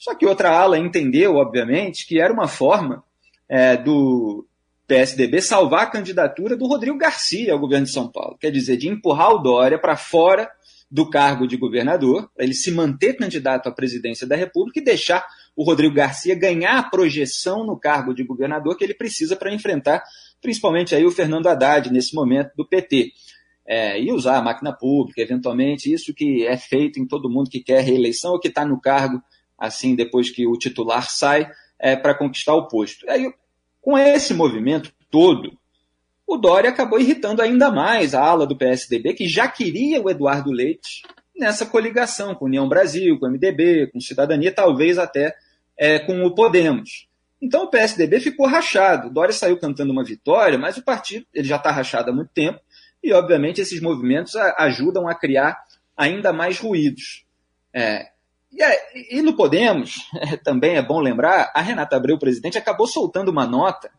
Só 0.00 0.14
que 0.14 0.24
outra 0.24 0.50
ala 0.50 0.78
entendeu, 0.78 1.36
obviamente, 1.36 2.06
que 2.06 2.18
era 2.18 2.32
uma 2.32 2.48
forma 2.48 3.04
é, 3.46 3.76
do 3.76 4.46
PSDB 4.88 5.42
salvar 5.42 5.82
a 5.82 5.90
candidatura 5.90 6.56
do 6.56 6.66
Rodrigo 6.66 6.96
Garcia 6.96 7.52
ao 7.52 7.58
governo 7.58 7.84
de 7.84 7.92
São 7.92 8.10
Paulo. 8.10 8.38
Quer 8.40 8.50
dizer, 8.50 8.78
de 8.78 8.88
empurrar 8.88 9.30
o 9.30 9.38
Dória 9.38 9.78
para 9.78 9.98
fora 9.98 10.50
do 10.90 11.08
cargo 11.08 11.46
de 11.46 11.58
governador, 11.58 12.30
para 12.34 12.44
ele 12.44 12.54
se 12.54 12.72
manter 12.72 13.12
candidato 13.14 13.68
à 13.68 13.72
presidência 13.72 14.26
da 14.26 14.34
República 14.34 14.80
e 14.80 14.84
deixar 14.84 15.22
o 15.54 15.62
Rodrigo 15.62 15.94
Garcia 15.94 16.34
ganhar 16.34 16.78
a 16.78 16.82
projeção 16.82 17.64
no 17.64 17.78
cargo 17.78 18.14
de 18.14 18.24
governador 18.24 18.76
que 18.78 18.82
ele 18.82 18.94
precisa 18.94 19.36
para 19.36 19.54
enfrentar, 19.54 20.02
principalmente 20.40 20.94
aí 20.94 21.04
o 21.04 21.10
Fernando 21.10 21.46
Haddad 21.46 21.92
nesse 21.92 22.14
momento 22.14 22.52
do 22.56 22.66
PT. 22.66 23.12
é, 23.66 24.00
e 24.02 24.10
usar 24.10 24.38
a 24.38 24.42
máquina 24.42 24.72
pública, 24.72 25.20
eventualmente, 25.20 25.92
isso 25.92 26.12
que 26.12 26.44
é 26.44 26.56
feito 26.56 26.98
em 26.98 27.06
todo 27.06 27.30
mundo 27.30 27.50
que 27.50 27.60
quer 27.60 27.84
reeleição 27.84 28.32
ou 28.32 28.40
que 28.40 28.48
está 28.48 28.64
no 28.64 28.80
cargo, 28.80 29.22
assim, 29.60 29.94
depois 29.94 30.30
que 30.30 30.46
o 30.46 30.56
titular 30.56 31.10
sai, 31.10 31.50
é, 31.78 31.94
para 31.94 32.14
conquistar 32.14 32.54
o 32.54 32.66
posto. 32.66 33.08
Aí, 33.08 33.32
com 33.80 33.96
esse 33.96 34.32
movimento 34.32 34.92
todo, 35.10 35.52
o 36.26 36.36
Dória 36.36 36.70
acabou 36.70 36.98
irritando 36.98 37.42
ainda 37.42 37.70
mais 37.70 38.14
a 38.14 38.22
ala 38.22 38.46
do 38.46 38.56
PSDB, 38.56 39.14
que 39.14 39.28
já 39.28 39.46
queria 39.46 40.00
o 40.00 40.08
Eduardo 40.08 40.50
Leite 40.50 41.02
nessa 41.36 41.66
coligação 41.66 42.34
com 42.34 42.44
União 42.44 42.68
Brasil, 42.68 43.18
com 43.18 43.28
MDB, 43.28 43.88
com 43.88 44.00
Cidadania, 44.00 44.52
talvez 44.52 44.98
até 44.98 45.34
é, 45.76 45.98
com 45.98 46.24
o 46.24 46.34
Podemos. 46.34 47.08
Então 47.40 47.64
o 47.64 47.70
PSDB 47.70 48.20
ficou 48.20 48.46
rachado. 48.46 49.08
O 49.08 49.10
Dória 49.10 49.32
saiu 49.32 49.58
cantando 49.58 49.92
uma 49.92 50.04
vitória, 50.04 50.58
mas 50.58 50.76
o 50.76 50.84
partido 50.84 51.26
ele 51.32 51.48
já 51.48 51.56
está 51.56 51.70
rachado 51.70 52.10
há 52.10 52.14
muito 52.14 52.30
tempo 52.34 52.60
e, 53.02 53.12
obviamente, 53.12 53.60
esses 53.60 53.80
movimentos 53.80 54.36
ajudam 54.36 55.08
a 55.08 55.14
criar 55.14 55.58
ainda 55.96 56.32
mais 56.32 56.58
ruídos. 56.58 57.24
É, 57.72 58.09
e, 58.52 58.62
é, 58.62 59.16
e, 59.16 59.22
no 59.22 59.34
Podemos, 59.34 60.08
é, 60.16 60.36
também 60.36 60.76
é 60.76 60.82
bom 60.82 61.00
lembrar, 61.00 61.52
a 61.54 61.60
Renata 61.60 61.96
Abreu, 61.96 62.18
presidente, 62.18 62.58
acabou 62.58 62.86
soltando 62.86 63.30
uma 63.30 63.46
nota 63.46 63.90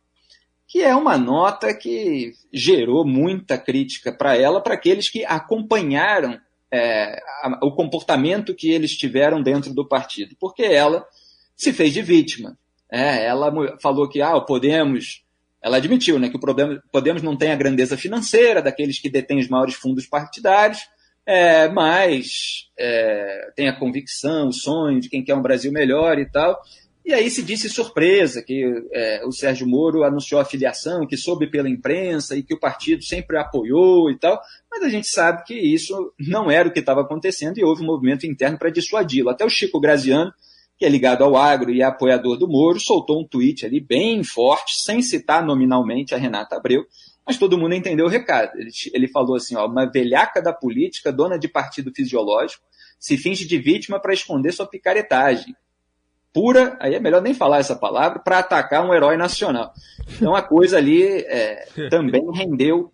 que 0.72 0.82
é 0.82 0.96
uma 0.96 1.18
nota 1.18 1.74
que 1.74 2.32
gerou 2.54 3.06
muita 3.06 3.58
crítica 3.58 4.10
para 4.10 4.38
ela, 4.38 4.62
para 4.62 4.74
aqueles 4.74 5.10
que 5.10 5.26
acompanharam 5.26 6.40
é, 6.72 7.22
a, 7.44 7.60
o 7.62 7.74
comportamento 7.74 8.56
que 8.56 8.72
eles 8.72 8.96
tiveram 8.96 9.44
dentro 9.44 9.74
do 9.74 9.86
partido, 9.86 10.34
porque 10.40 10.64
ela 10.64 11.06
se 11.58 11.74
fez 11.74 11.94
de 11.94 12.02
vítima. 12.02 12.58
É, 12.90 13.26
ela 13.26 13.52
falou 13.82 14.08
que 14.08 14.22
ah, 14.22 14.38
o 14.38 14.46
Podemos, 14.46 15.26
ela 15.62 15.76
admitiu 15.76 16.18
né, 16.18 16.30
que 16.30 16.38
o 16.38 16.82
Podemos 16.90 17.22
não 17.22 17.36
tem 17.36 17.52
a 17.52 17.58
grandeza 17.58 17.98
financeira 17.98 18.62
daqueles 18.62 18.98
que 18.98 19.10
detêm 19.10 19.40
os 19.40 19.50
maiores 19.50 19.76
fundos 19.76 20.08
partidários, 20.08 20.80
é, 21.32 21.70
mas 21.70 22.68
é, 22.78 23.52
tem 23.56 23.70
a 23.70 23.80
convicção, 23.80 24.50
o 24.50 24.54
sonho 24.54 25.00
de 25.00 25.08
quem 25.08 25.24
quer 25.24 25.34
um 25.34 25.42
Brasil 25.42 25.72
melhor 25.72 26.20
e 26.20 26.30
tal. 26.30 26.62
E 27.06 27.14
aí 27.14 27.30
se 27.32 27.42
disse 27.42 27.70
surpresa 27.70 28.44
que 28.44 28.62
é, 28.92 29.26
o 29.26 29.32
Sérgio 29.32 29.66
Moro 29.66 30.04
anunciou 30.04 30.42
a 30.42 30.46
filiação, 30.46 31.08
que 31.08 31.16
soube 31.16 31.50
pela 31.50 31.70
imprensa 31.70 32.36
e 32.36 32.44
que 32.44 32.54
o 32.54 32.60
partido 32.60 33.02
sempre 33.04 33.38
apoiou 33.38 34.12
e 34.12 34.20
tal, 34.20 34.42
mas 34.70 34.84
a 34.84 34.90
gente 34.90 35.08
sabe 35.08 35.46
que 35.46 35.54
isso 35.54 36.14
não 36.20 36.52
era 36.52 36.68
o 36.68 36.72
que 36.72 36.80
estava 36.80 37.00
acontecendo 37.00 37.58
e 37.58 37.64
houve 37.64 37.82
um 37.82 37.88
movimento 37.88 38.28
interno 38.28 38.58
para 38.58 38.70
dissuadi-lo. 38.70 39.30
Até 39.30 39.46
o 39.46 39.50
Chico 39.50 39.80
Graziano, 39.80 40.34
que 40.78 40.86
é 40.86 40.90
ligado 40.90 41.24
ao 41.24 41.38
agro 41.38 41.72
e 41.72 41.82
é 41.82 41.86
apoiador 41.86 42.38
do 42.38 42.48
Moro, 42.48 42.80
soltou 42.80 43.22
um 43.22 43.28
tweet 43.28 43.66
ali 43.66 43.80
bem 43.80 44.22
forte, 44.22 44.76
sem 44.84 45.02
citar 45.02 45.46
nominalmente 45.46 46.14
a 46.14 46.18
Renata 46.18 46.58
Abreu, 46.58 46.84
mas 47.26 47.38
todo 47.38 47.58
mundo 47.58 47.76
entendeu 47.76 48.06
o 48.06 48.10
recado. 48.10 48.58
Ele, 48.58 48.72
ele 48.94 49.08
falou 49.08 49.36
assim: 49.36 49.56
ó, 49.56 49.68
uma 49.68 49.86
velhaca 49.86 50.42
da 50.42 50.54
política, 50.54 51.12
dona 51.12 51.38
de 51.38 51.48
partido 51.48 51.92
fisiológico, 51.96 52.64
se 53.00 53.18
finge 53.18 53.48
de 53.48 53.58
vítima 53.58 54.00
para 54.00 54.14
esconder 54.14 54.52
sua 54.52 54.68
picaretagem 54.68 55.56
pura, 56.34 56.78
aí 56.80 56.96
é 56.96 57.00
melhor 57.00 57.22
nem 57.22 57.34
falar 57.34 57.60
essa 57.60 57.76
palavra, 57.76 58.20
para 58.20 58.40
atacar 58.40 58.86
um 58.86 58.94
herói 58.94 59.18
nacional. 59.18 59.74
Então 60.16 60.36
a 60.36 60.42
coisa 60.42 60.78
ali 60.78 61.04
é, 61.04 61.68
também 61.90 62.24
rendeu 62.34 62.92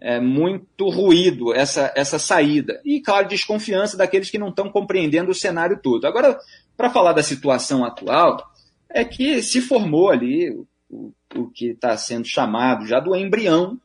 é, 0.00 0.20
muito 0.20 0.88
ruído, 0.90 1.54
essa, 1.54 1.92
essa 1.96 2.18
saída. 2.18 2.80
E, 2.84 3.00
claro, 3.00 3.28
desconfiança 3.28 3.96
daqueles 3.96 4.30
que 4.30 4.38
não 4.38 4.48
estão 4.48 4.68
compreendendo 4.68 5.30
o 5.30 5.34
cenário 5.34 5.80
todo. 5.82 6.06
Agora, 6.06 6.38
para 6.76 6.90
falar 6.90 7.12
da 7.12 7.22
situação 7.22 7.84
atual, 7.84 8.44
é 8.90 9.04
que 9.04 9.42
se 9.42 9.60
formou 9.60 10.10
ali 10.10 10.50
o, 10.50 10.66
o 10.90 11.12
que 11.50 11.70
está 11.70 11.96
sendo 11.96 12.26
chamado 12.26 12.86
já 12.86 13.00
do 13.00 13.14
embrião 13.14 13.80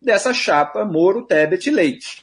dessa 0.00 0.34
chapa 0.34 0.84
Moro, 0.84 1.26
Tebet 1.26 1.68
e 1.68 1.72
Leite. 1.72 2.22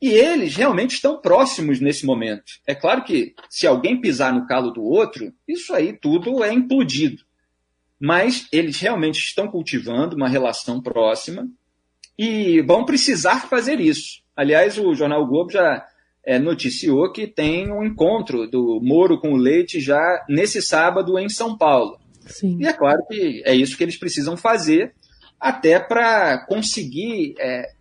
E 0.00 0.08
eles 0.08 0.56
realmente 0.56 0.94
estão 0.94 1.18
próximos 1.18 1.80
nesse 1.80 2.04
momento. 2.04 2.44
É 2.66 2.74
claro 2.74 3.04
que 3.04 3.34
se 3.48 3.66
alguém 3.66 4.00
pisar 4.00 4.34
no 4.34 4.46
calo 4.46 4.70
do 4.70 4.82
outro, 4.82 5.32
isso 5.46 5.72
aí 5.74 5.92
tudo 5.92 6.44
é 6.44 6.52
implodido. 6.52 7.22
Mas 7.98 8.46
eles 8.52 8.78
realmente 8.80 9.18
estão 9.18 9.48
cultivando 9.48 10.16
uma 10.16 10.28
relação 10.28 10.82
próxima 10.82 11.48
e 12.18 12.60
vão 12.62 12.84
precisar 12.84 13.48
fazer 13.48 13.80
isso. 13.80 14.22
Aliás, 14.36 14.78
o 14.78 14.94
jornal 14.94 15.22
o 15.22 15.26
Globo 15.26 15.50
já 15.50 15.86
é, 16.24 16.38
noticiou 16.38 17.12
que 17.12 17.26
tem 17.26 17.70
um 17.70 17.84
encontro 17.84 18.46
do 18.46 18.80
Moro 18.82 19.18
com 19.18 19.32
o 19.32 19.38
Leite 19.38 19.80
já 19.80 20.24
nesse 20.28 20.60
sábado 20.60 21.18
em 21.18 21.28
São 21.28 21.56
Paulo. 21.56 21.98
Sim. 22.26 22.58
E 22.60 22.66
é 22.66 22.72
claro 22.72 23.04
que 23.06 23.42
é 23.44 23.54
isso 23.54 23.76
que 23.76 23.82
eles 23.82 23.98
precisam 23.98 24.36
fazer, 24.36 24.94
até 25.40 25.78
para 25.78 26.46
conseguir 26.46 27.34
é, 27.38 27.74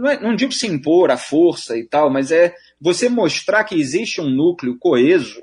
não, 0.00 0.10
é, 0.10 0.20
não 0.20 0.34
digo 0.34 0.52
se 0.52 0.66
impor 0.66 1.10
a 1.10 1.18
força 1.18 1.76
e 1.76 1.84
tal, 1.84 2.10
mas 2.10 2.32
é 2.32 2.54
você 2.80 3.08
mostrar 3.08 3.64
que 3.64 3.78
existe 3.78 4.20
um 4.20 4.30
núcleo 4.30 4.78
coeso 4.78 5.42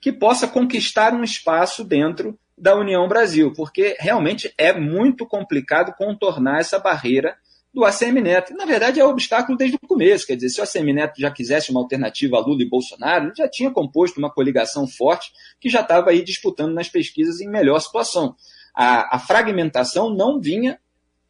que 0.00 0.10
possa 0.10 0.48
conquistar 0.48 1.12
um 1.12 1.22
espaço 1.22 1.84
dentro 1.84 2.38
da 2.56 2.74
União 2.74 3.06
Brasil, 3.06 3.52
porque 3.54 3.96
realmente 4.00 4.52
é 4.56 4.72
muito 4.72 5.26
complicado 5.26 5.94
contornar 5.96 6.60
essa 6.60 6.78
barreira 6.78 7.36
do 7.72 7.84
ACM 7.84 8.20
Neto. 8.20 8.54
Na 8.54 8.66
verdade, 8.66 9.00
é 9.00 9.04
um 9.04 9.08
obstáculo 9.08 9.56
desde 9.56 9.76
o 9.76 9.88
começo. 9.88 10.26
Quer 10.26 10.36
dizer, 10.36 10.50
se 10.50 10.60
o 10.60 10.64
ACM 10.64 10.92
Neto 10.92 11.18
já 11.18 11.30
quisesse 11.30 11.70
uma 11.70 11.80
alternativa 11.80 12.36
a 12.36 12.40
Lula 12.40 12.62
e 12.62 12.68
Bolsonaro, 12.68 13.26
ele 13.26 13.34
já 13.34 13.48
tinha 13.48 13.70
composto 13.70 14.18
uma 14.18 14.30
coligação 14.30 14.86
forte 14.86 15.32
que 15.58 15.70
já 15.70 15.80
estava 15.80 16.10
aí 16.10 16.22
disputando 16.22 16.74
nas 16.74 16.88
pesquisas 16.88 17.40
em 17.40 17.48
melhor 17.48 17.78
situação. 17.80 18.36
A, 18.74 19.16
a 19.16 19.18
fragmentação 19.18 20.14
não 20.14 20.38
vinha 20.40 20.78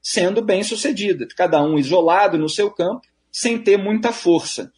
sendo 0.00 0.42
bem 0.42 0.64
sucedida, 0.64 1.28
cada 1.36 1.62
um 1.62 1.78
isolado 1.78 2.36
no 2.36 2.48
seu 2.48 2.70
campo, 2.70 3.06
sem 3.30 3.56
ter 3.56 3.76
muita 3.76 4.12
força. 4.12 4.72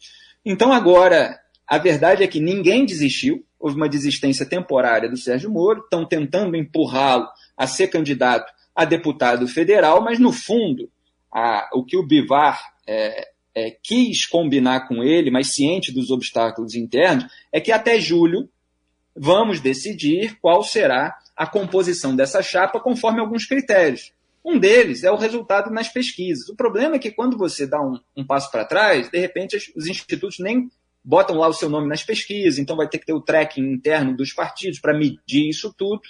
Então, 0.45 0.71
agora, 0.71 1.39
a 1.67 1.79
verdade 1.79 2.23
é 2.23 2.27
que 2.27 2.39
ninguém 2.39 2.85
desistiu, 2.85 3.43
houve 3.59 3.75
uma 3.75 3.89
desistência 3.89 4.45
temporária 4.45 5.09
do 5.09 5.17
Sérgio 5.17 5.49
Moro, 5.49 5.81
estão 5.81 6.05
tentando 6.05 6.55
empurrá-lo 6.55 7.27
a 7.57 7.65
ser 7.65 7.87
candidato 7.87 8.53
a 8.75 8.85
deputado 8.85 9.47
federal, 9.47 10.03
mas, 10.03 10.19
no 10.19 10.31
fundo, 10.31 10.89
a, 11.35 11.69
o 11.73 11.83
que 11.83 11.97
o 11.97 12.07
Bivar 12.07 12.61
é, 12.87 13.27
é, 13.53 13.71
quis 13.83 14.25
combinar 14.25 14.87
com 14.87 15.03
ele, 15.03 15.29
mas 15.29 15.53
ciente 15.53 15.91
dos 15.91 16.09
obstáculos 16.09 16.75
internos, 16.75 17.25
é 17.51 17.59
que 17.59 17.73
até 17.73 17.99
julho 17.99 18.49
vamos 19.13 19.59
decidir 19.59 20.37
qual 20.41 20.63
será 20.63 21.17
a 21.35 21.45
composição 21.45 22.15
dessa 22.15 22.41
chapa 22.41 22.79
conforme 22.79 23.19
alguns 23.19 23.45
critérios. 23.45 24.13
Um 24.45 24.57
deles 24.57 25.03
é 25.03 25.11
o 25.11 25.17
resultado 25.17 25.69
nas 25.71 25.89
pesquisas. 25.89 26.47
O 26.47 26.55
problema 26.55 26.95
é 26.95 26.99
que 26.99 27.11
quando 27.11 27.37
você 27.37 27.67
dá 27.67 27.81
um, 27.81 27.99
um 28.15 28.25
passo 28.25 28.49
para 28.49 28.63
trás, 28.63 29.09
de 29.09 29.19
repente 29.19 29.57
os 29.75 29.87
institutos 29.87 30.39
nem 30.39 30.69
botam 31.03 31.37
lá 31.37 31.49
o 31.49 31.53
seu 31.53 31.69
nome 31.69 31.89
nas 31.89 32.03
pesquisas, 32.03 32.59
então 32.59 32.77
vai 32.77 32.87
ter 32.87 32.99
que 32.99 33.05
ter 33.05 33.13
o 33.13 33.21
tracking 33.21 33.73
interno 33.73 34.15
dos 34.15 34.31
partidos 34.31 34.79
para 34.79 34.97
medir 34.97 35.49
isso 35.49 35.73
tudo, 35.77 36.01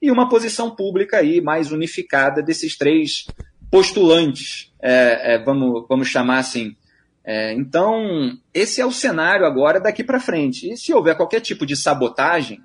e 0.00 0.10
uma 0.10 0.28
posição 0.28 0.74
pública 0.74 1.18
aí 1.18 1.42
mais 1.42 1.70
unificada 1.70 2.42
desses 2.42 2.76
três 2.76 3.26
postulantes, 3.72 4.70
é, 4.82 5.32
é, 5.34 5.38
vamos, 5.38 5.86
vamos 5.88 6.08
chamar 6.08 6.40
assim. 6.40 6.76
É, 7.24 7.54
então, 7.54 8.38
esse 8.52 8.82
é 8.82 8.86
o 8.86 8.92
cenário 8.92 9.46
agora 9.46 9.80
daqui 9.80 10.04
para 10.04 10.20
frente. 10.20 10.70
E 10.70 10.76
se 10.76 10.92
houver 10.92 11.16
qualquer 11.16 11.40
tipo 11.40 11.64
de 11.64 11.74
sabotagem 11.74 12.60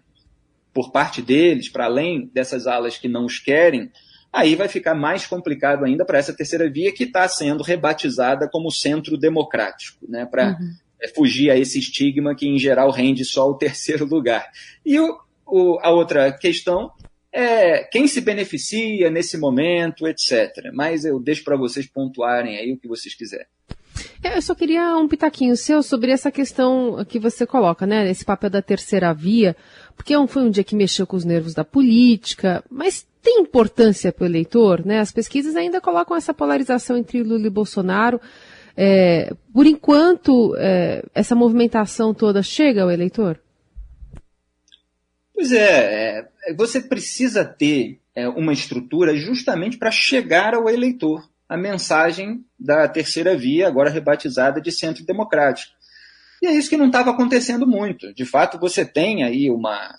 por 0.73 0.91
parte 0.91 1.21
deles, 1.21 1.69
para 1.69 1.85
além 1.85 2.29
dessas 2.33 2.67
alas 2.67 2.97
que 2.97 3.07
não 3.07 3.23
os 3.23 3.39
querem, 3.39 3.89
aí 4.33 4.53
vai 4.53 4.67
ficar 4.67 4.93
mais 4.93 5.25
complicado 5.25 5.85
ainda 5.85 6.03
para 6.03 6.17
essa 6.17 6.35
terceira 6.35 6.69
via 6.69 6.93
que 6.93 7.05
está 7.05 7.25
sendo 7.29 7.63
rebatizada 7.63 8.49
como 8.51 8.69
centro 8.69 9.17
democrático, 9.17 10.05
né, 10.09 10.25
para 10.25 10.57
uhum. 10.59 10.73
É, 10.99 11.07
fugir 11.09 11.51
a 11.51 11.55
esse 11.55 11.77
estigma 11.77 12.35
que, 12.35 12.47
em 12.47 12.57
geral, 12.57 12.89
rende 12.89 13.23
só 13.23 13.47
o 13.47 13.53
terceiro 13.55 14.03
lugar. 14.03 14.49
E 14.83 14.99
o, 14.99 15.17
o, 15.45 15.79
a 15.81 15.91
outra 15.91 16.31
questão 16.31 16.91
é 17.31 17.83
quem 17.83 18.07
se 18.07 18.21
beneficia 18.21 19.09
nesse 19.09 19.37
momento, 19.37 20.07
etc. 20.07 20.71
Mas 20.73 21.05
eu 21.05 21.19
deixo 21.19 21.43
para 21.43 21.57
vocês 21.57 21.85
pontuarem 21.85 22.57
aí 22.57 22.71
o 22.71 22.77
que 22.77 22.87
vocês 22.87 23.13
quiserem. 23.13 23.47
É, 24.23 24.37
eu 24.37 24.41
só 24.41 24.55
queria 24.55 24.95
um 24.97 25.07
pitaquinho 25.07 25.55
seu 25.55 25.81
sobre 25.83 26.11
essa 26.11 26.31
questão 26.31 27.03
que 27.07 27.19
você 27.19 27.45
coloca, 27.45 27.85
né? 27.85 28.09
Esse 28.09 28.25
papel 28.25 28.49
da 28.49 28.61
terceira 28.61 29.13
via, 29.13 29.55
porque 29.95 30.13
foi 30.27 30.43
um 30.43 30.49
dia 30.49 30.63
que 30.63 30.75
mexeu 30.75 31.05
com 31.05 31.15
os 31.15 31.25
nervos 31.25 31.53
da 31.53 31.63
política, 31.63 32.63
mas 32.69 33.05
tem 33.21 33.41
importância 33.41 34.11
para 34.11 34.23
o 34.23 34.27
eleitor, 34.27 34.85
né? 34.85 34.99
As 34.99 35.11
pesquisas 35.11 35.55
ainda 35.55 35.81
colocam 35.81 36.15
essa 36.15 36.33
polarização 36.33 36.97
entre 36.97 37.23
Lula 37.23 37.47
e 37.47 37.51
Bolsonaro. 37.51 38.19
É, 38.75 39.33
por 39.53 39.65
enquanto, 39.65 40.55
é, 40.57 41.03
essa 41.13 41.35
movimentação 41.35 42.13
toda 42.13 42.43
chega 42.43 42.83
ao 42.83 42.91
eleitor? 42.91 43.39
Pois 45.33 45.51
é, 45.51 46.19
é 46.19 46.27
você 46.55 46.81
precisa 46.81 47.43
ter 47.43 47.99
é, 48.15 48.27
uma 48.27 48.53
estrutura 48.53 49.15
justamente 49.15 49.77
para 49.77 49.91
chegar 49.91 50.53
ao 50.53 50.69
eleitor. 50.69 51.27
A 51.47 51.57
mensagem 51.57 52.43
da 52.59 52.87
terceira 52.87 53.37
via, 53.37 53.67
agora 53.67 53.89
rebatizada 53.89 54.61
de 54.61 54.71
centro 54.71 55.05
democrático. 55.05 55.71
E 56.41 56.47
é 56.47 56.51
isso 56.51 56.69
que 56.69 56.77
não 56.77 56.87
estava 56.87 57.11
acontecendo 57.11 57.65
muito. 57.65 58.13
De 58.13 58.25
fato, 58.25 58.59
você 58.59 58.85
tem 58.85 59.23
aí 59.23 59.49
uma, 59.49 59.95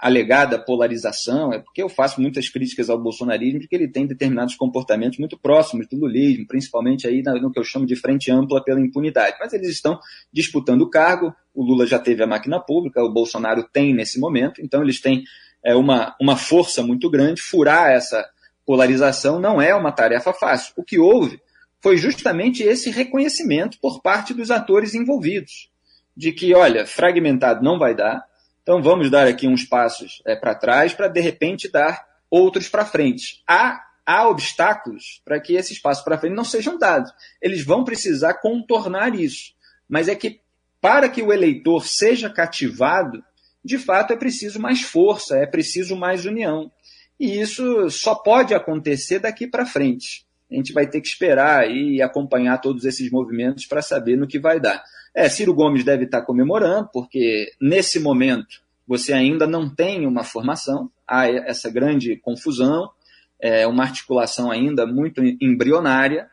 alegada 0.00 0.58
polarização, 0.58 1.52
é 1.52 1.58
porque 1.58 1.82
eu 1.82 1.88
faço 1.88 2.20
muitas 2.20 2.48
críticas 2.48 2.88
ao 2.88 2.98
bolsonarismo, 2.98 3.60
porque 3.60 3.76
ele 3.76 3.88
tem 3.88 4.06
determinados 4.06 4.54
comportamentos 4.54 5.18
muito 5.18 5.38
próximos 5.38 5.86
do 5.86 5.98
lulismo, 5.98 6.46
principalmente 6.46 7.06
aí 7.06 7.22
no 7.22 7.52
que 7.52 7.58
eu 7.58 7.64
chamo 7.64 7.84
de 7.84 7.94
frente 7.94 8.30
ampla 8.30 8.64
pela 8.64 8.80
impunidade. 8.80 9.36
Mas 9.38 9.52
eles 9.52 9.68
estão 9.68 9.98
disputando 10.32 10.82
o 10.82 10.90
cargo, 10.90 11.34
o 11.54 11.62
Lula 11.62 11.86
já 11.86 11.98
teve 11.98 12.22
a 12.22 12.26
máquina 12.26 12.58
pública, 12.58 13.02
o 13.02 13.12
Bolsonaro 13.12 13.62
tem 13.62 13.92
nesse 13.92 14.18
momento, 14.18 14.62
então 14.62 14.82
eles 14.82 15.00
têm 15.00 15.22
é, 15.64 15.74
uma, 15.74 16.14
uma 16.20 16.36
força 16.36 16.82
muito 16.82 17.10
grande, 17.10 17.42
furar 17.42 17.90
essa 17.90 18.28
polarização 18.66 19.40
não 19.40 19.60
é 19.60 19.74
uma 19.74 19.92
tarefa 19.92 20.32
fácil. 20.32 20.72
O 20.76 20.84
que 20.84 20.98
houve 20.98 21.40
foi 21.80 21.96
justamente 21.96 22.62
esse 22.62 22.90
reconhecimento 22.90 23.78
por 23.80 24.02
parte 24.02 24.34
dos 24.34 24.50
atores 24.50 24.94
envolvidos, 24.94 25.70
de 26.16 26.32
que, 26.32 26.54
olha, 26.54 26.86
fragmentado 26.86 27.62
não 27.62 27.78
vai 27.78 27.94
dar, 27.94 28.24
então 28.62 28.82
vamos 28.82 29.10
dar 29.10 29.26
aqui 29.26 29.48
uns 29.48 29.64
passos 29.64 30.20
é, 30.26 30.36
para 30.36 30.54
trás 30.54 30.92
para 30.92 31.08
de 31.08 31.20
repente 31.20 31.70
dar 31.70 32.04
outros 32.30 32.68
para 32.68 32.84
frente. 32.84 33.42
Há, 33.48 33.80
há 34.04 34.28
obstáculos 34.28 35.22
para 35.24 35.40
que 35.40 35.54
esses 35.54 35.78
passos 35.78 36.04
para 36.04 36.18
frente 36.18 36.34
não 36.34 36.44
sejam 36.44 36.78
dados. 36.78 37.10
Eles 37.40 37.64
vão 37.64 37.84
precisar 37.84 38.34
contornar 38.34 39.14
isso. 39.14 39.52
Mas 39.88 40.08
é 40.08 40.14
que 40.14 40.40
para 40.80 41.08
que 41.08 41.22
o 41.22 41.32
eleitor 41.32 41.86
seja 41.86 42.28
cativado, 42.28 43.24
de 43.68 43.78
fato 43.78 44.14
é 44.14 44.16
preciso 44.16 44.58
mais 44.58 44.80
força, 44.80 45.36
é 45.36 45.46
preciso 45.46 45.94
mais 45.94 46.24
união. 46.24 46.72
E 47.20 47.38
isso 47.38 47.90
só 47.90 48.14
pode 48.14 48.54
acontecer 48.54 49.18
daqui 49.18 49.46
para 49.46 49.66
frente. 49.66 50.24
A 50.50 50.54
gente 50.54 50.72
vai 50.72 50.86
ter 50.86 51.02
que 51.02 51.08
esperar 51.08 51.70
e 51.70 52.00
acompanhar 52.00 52.58
todos 52.62 52.86
esses 52.86 53.10
movimentos 53.10 53.66
para 53.66 53.82
saber 53.82 54.16
no 54.16 54.26
que 54.26 54.38
vai 54.38 54.58
dar. 54.58 54.82
É, 55.14 55.28
Ciro 55.28 55.52
Gomes 55.52 55.84
deve 55.84 56.04
estar 56.04 56.22
comemorando, 56.22 56.88
porque 56.92 57.52
nesse 57.60 58.00
momento 58.00 58.62
você 58.86 59.12
ainda 59.12 59.46
não 59.46 59.68
tem 59.68 60.06
uma 60.06 60.24
formação, 60.24 60.90
há 61.06 61.28
essa 61.28 61.70
grande 61.70 62.16
confusão, 62.16 62.90
é 63.38 63.66
uma 63.66 63.82
articulação 63.82 64.50
ainda 64.50 64.86
muito 64.86 65.20
embrionária, 65.22 66.26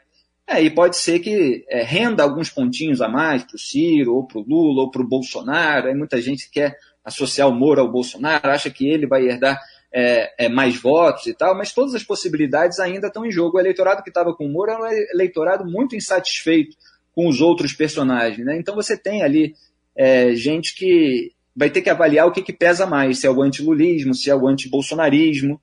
é, 0.47 0.61
e 0.61 0.69
pode 0.69 0.95
ser 0.95 1.19
que 1.19 1.65
é, 1.67 1.83
renda 1.83 2.23
alguns 2.23 2.49
pontinhos 2.49 3.01
a 3.01 3.09
mais 3.09 3.43
para 3.43 3.55
o 3.55 3.59
Ciro, 3.59 4.15
ou 4.15 4.25
para 4.25 4.39
o 4.39 4.45
Lula, 4.47 4.83
ou 4.83 4.91
para 4.91 5.01
o 5.01 5.07
Bolsonaro. 5.07 5.87
Aí 5.87 5.95
muita 5.95 6.21
gente 6.21 6.49
quer 6.51 6.77
associar 7.05 7.47
o 7.47 7.53
Moro 7.53 7.79
ao 7.79 7.91
Bolsonaro, 7.91 8.49
acha 8.49 8.69
que 8.69 8.89
ele 8.89 9.05
vai 9.05 9.27
herdar 9.27 9.61
é, 9.93 10.45
é, 10.45 10.49
mais 10.49 10.75
votos 10.75 11.25
e 11.27 11.33
tal, 11.33 11.55
mas 11.55 11.71
todas 11.71 11.95
as 11.95 12.03
possibilidades 12.03 12.79
ainda 12.79 13.07
estão 13.07 13.25
em 13.25 13.31
jogo. 13.31 13.57
O 13.57 13.59
eleitorado 13.59 14.03
que 14.03 14.09
estava 14.09 14.33
com 14.33 14.45
o 14.45 14.49
Moro 14.49 14.71
era 14.71 14.81
um 14.81 14.87
eleitorado 15.13 15.63
muito 15.65 15.95
insatisfeito 15.95 16.75
com 17.13 17.27
os 17.27 17.39
outros 17.39 17.71
personagens. 17.71 18.45
Né? 18.45 18.57
Então 18.57 18.75
você 18.75 18.97
tem 18.97 19.23
ali 19.23 19.55
é, 19.95 20.35
gente 20.35 20.75
que 20.75 21.31
vai 21.55 21.69
ter 21.69 21.81
que 21.81 21.89
avaliar 21.89 22.27
o 22.27 22.31
que, 22.31 22.41
que 22.41 22.51
pesa 22.51 22.85
mais, 22.85 23.19
se 23.19 23.27
é 23.27 23.31
o 23.31 23.41
antilulismo, 23.41 24.13
se 24.13 24.29
é 24.29 24.35
o 24.35 24.47
antibolsonarismo, 24.47 25.61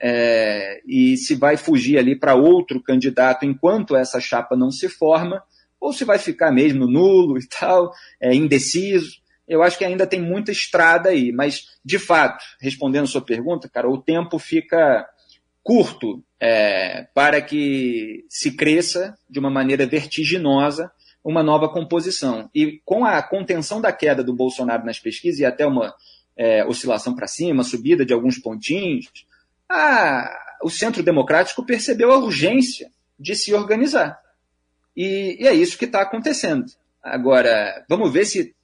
é, 0.00 0.80
e 0.86 1.16
se 1.16 1.34
vai 1.34 1.56
fugir 1.56 1.98
ali 1.98 2.16
para 2.16 2.34
outro 2.34 2.82
candidato 2.82 3.44
enquanto 3.44 3.96
essa 3.96 4.20
chapa 4.20 4.56
não 4.56 4.70
se 4.70 4.88
forma, 4.88 5.42
ou 5.78 5.92
se 5.92 6.04
vai 6.04 6.18
ficar 6.18 6.50
mesmo 6.50 6.86
nulo 6.86 7.38
e 7.38 7.46
tal, 7.46 7.92
é, 8.18 8.34
indeciso. 8.34 9.18
Eu 9.48 9.62
acho 9.62 9.78
que 9.78 9.84
ainda 9.84 10.06
tem 10.06 10.20
muita 10.20 10.50
estrada 10.50 11.10
aí, 11.10 11.32
mas 11.32 11.78
de 11.84 11.98
fato, 11.98 12.44
respondendo 12.60 13.04
a 13.04 13.08
sua 13.08 13.22
pergunta, 13.22 13.68
cara, 13.68 13.88
o 13.88 14.00
tempo 14.00 14.38
fica 14.38 15.08
curto 15.62 16.22
é, 16.40 17.06
para 17.14 17.40
que 17.40 18.24
se 18.28 18.52
cresça 18.52 19.16
de 19.28 19.38
uma 19.38 19.50
maneira 19.50 19.86
vertiginosa 19.86 20.90
uma 21.26 21.42
nova 21.42 21.68
composição. 21.68 22.48
E 22.54 22.80
com 22.84 23.04
a 23.04 23.20
contenção 23.20 23.80
da 23.80 23.92
queda 23.92 24.22
do 24.22 24.32
Bolsonaro 24.32 24.86
nas 24.86 25.00
pesquisas 25.00 25.40
e 25.40 25.44
até 25.44 25.66
uma 25.66 25.92
é, 26.36 26.64
oscilação 26.64 27.16
para 27.16 27.26
cima, 27.26 27.64
subida 27.64 28.06
de 28.06 28.12
alguns 28.12 28.38
pontinhos, 28.38 29.10
a, 29.68 30.30
o 30.62 30.70
centro 30.70 31.02
democrático 31.02 31.66
percebeu 31.66 32.12
a 32.12 32.18
urgência 32.18 32.92
de 33.18 33.34
se 33.34 33.52
organizar. 33.52 34.20
E, 34.96 35.36
e 35.40 35.48
é 35.48 35.52
isso 35.52 35.76
que 35.76 35.86
está 35.86 36.02
acontecendo. 36.02 36.66
Agora, 37.02 37.84
vamos 37.88 38.12
ver 38.12 38.24
se 38.24 38.54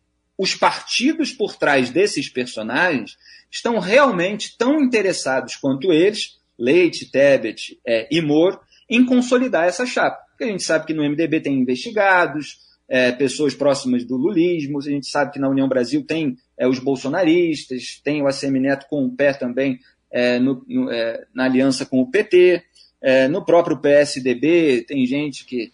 os 0.42 0.56
partidos 0.56 1.30
por 1.30 1.54
trás 1.54 1.88
desses 1.88 2.28
personagens 2.28 3.16
estão 3.48 3.78
realmente 3.78 4.58
tão 4.58 4.82
interessados 4.82 5.54
quanto 5.54 5.92
eles 5.92 6.40
Leite, 6.58 7.08
Tebet 7.12 7.78
é, 7.86 8.08
e 8.10 8.20
Moro, 8.20 8.58
em 8.90 9.06
consolidar 9.06 9.68
essa 9.68 9.86
chapa. 9.86 10.18
Porque 10.30 10.42
a 10.42 10.48
gente 10.48 10.64
sabe 10.64 10.84
que 10.84 10.92
no 10.92 11.08
MDB 11.08 11.40
tem 11.40 11.54
investigados, 11.54 12.58
é, 12.88 13.12
pessoas 13.12 13.54
próximas 13.54 14.04
do 14.04 14.16
lulismo, 14.16 14.80
a 14.80 14.82
gente 14.82 15.06
sabe 15.06 15.32
que 15.32 15.38
na 15.38 15.48
União 15.48 15.68
Brasil 15.68 16.04
tem 16.04 16.36
é, 16.58 16.66
os 16.66 16.80
bolsonaristas, 16.80 18.00
tem 18.02 18.20
o 18.20 18.26
ACM 18.26 18.58
Neto 18.58 18.86
com 18.88 19.04
o 19.04 19.14
pé 19.14 19.32
também 19.32 19.78
é, 20.10 20.40
no, 20.40 20.64
no, 20.66 20.90
é, 20.90 21.24
na 21.32 21.44
aliança 21.44 21.86
com 21.86 22.00
o 22.00 22.10
PT, 22.10 22.64
é, 23.00 23.28
no 23.28 23.44
próprio 23.44 23.78
PSDB 23.78 24.84
tem 24.88 25.06
gente 25.06 25.44
que 25.44 25.70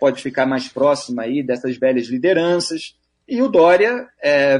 pode 0.00 0.20
ficar 0.20 0.44
mais 0.44 0.66
próxima 0.66 1.22
aí 1.22 1.40
dessas 1.40 1.76
velhas 1.76 2.08
lideranças. 2.08 2.96
E 3.28 3.40
o 3.40 3.48
Dória 3.48 4.08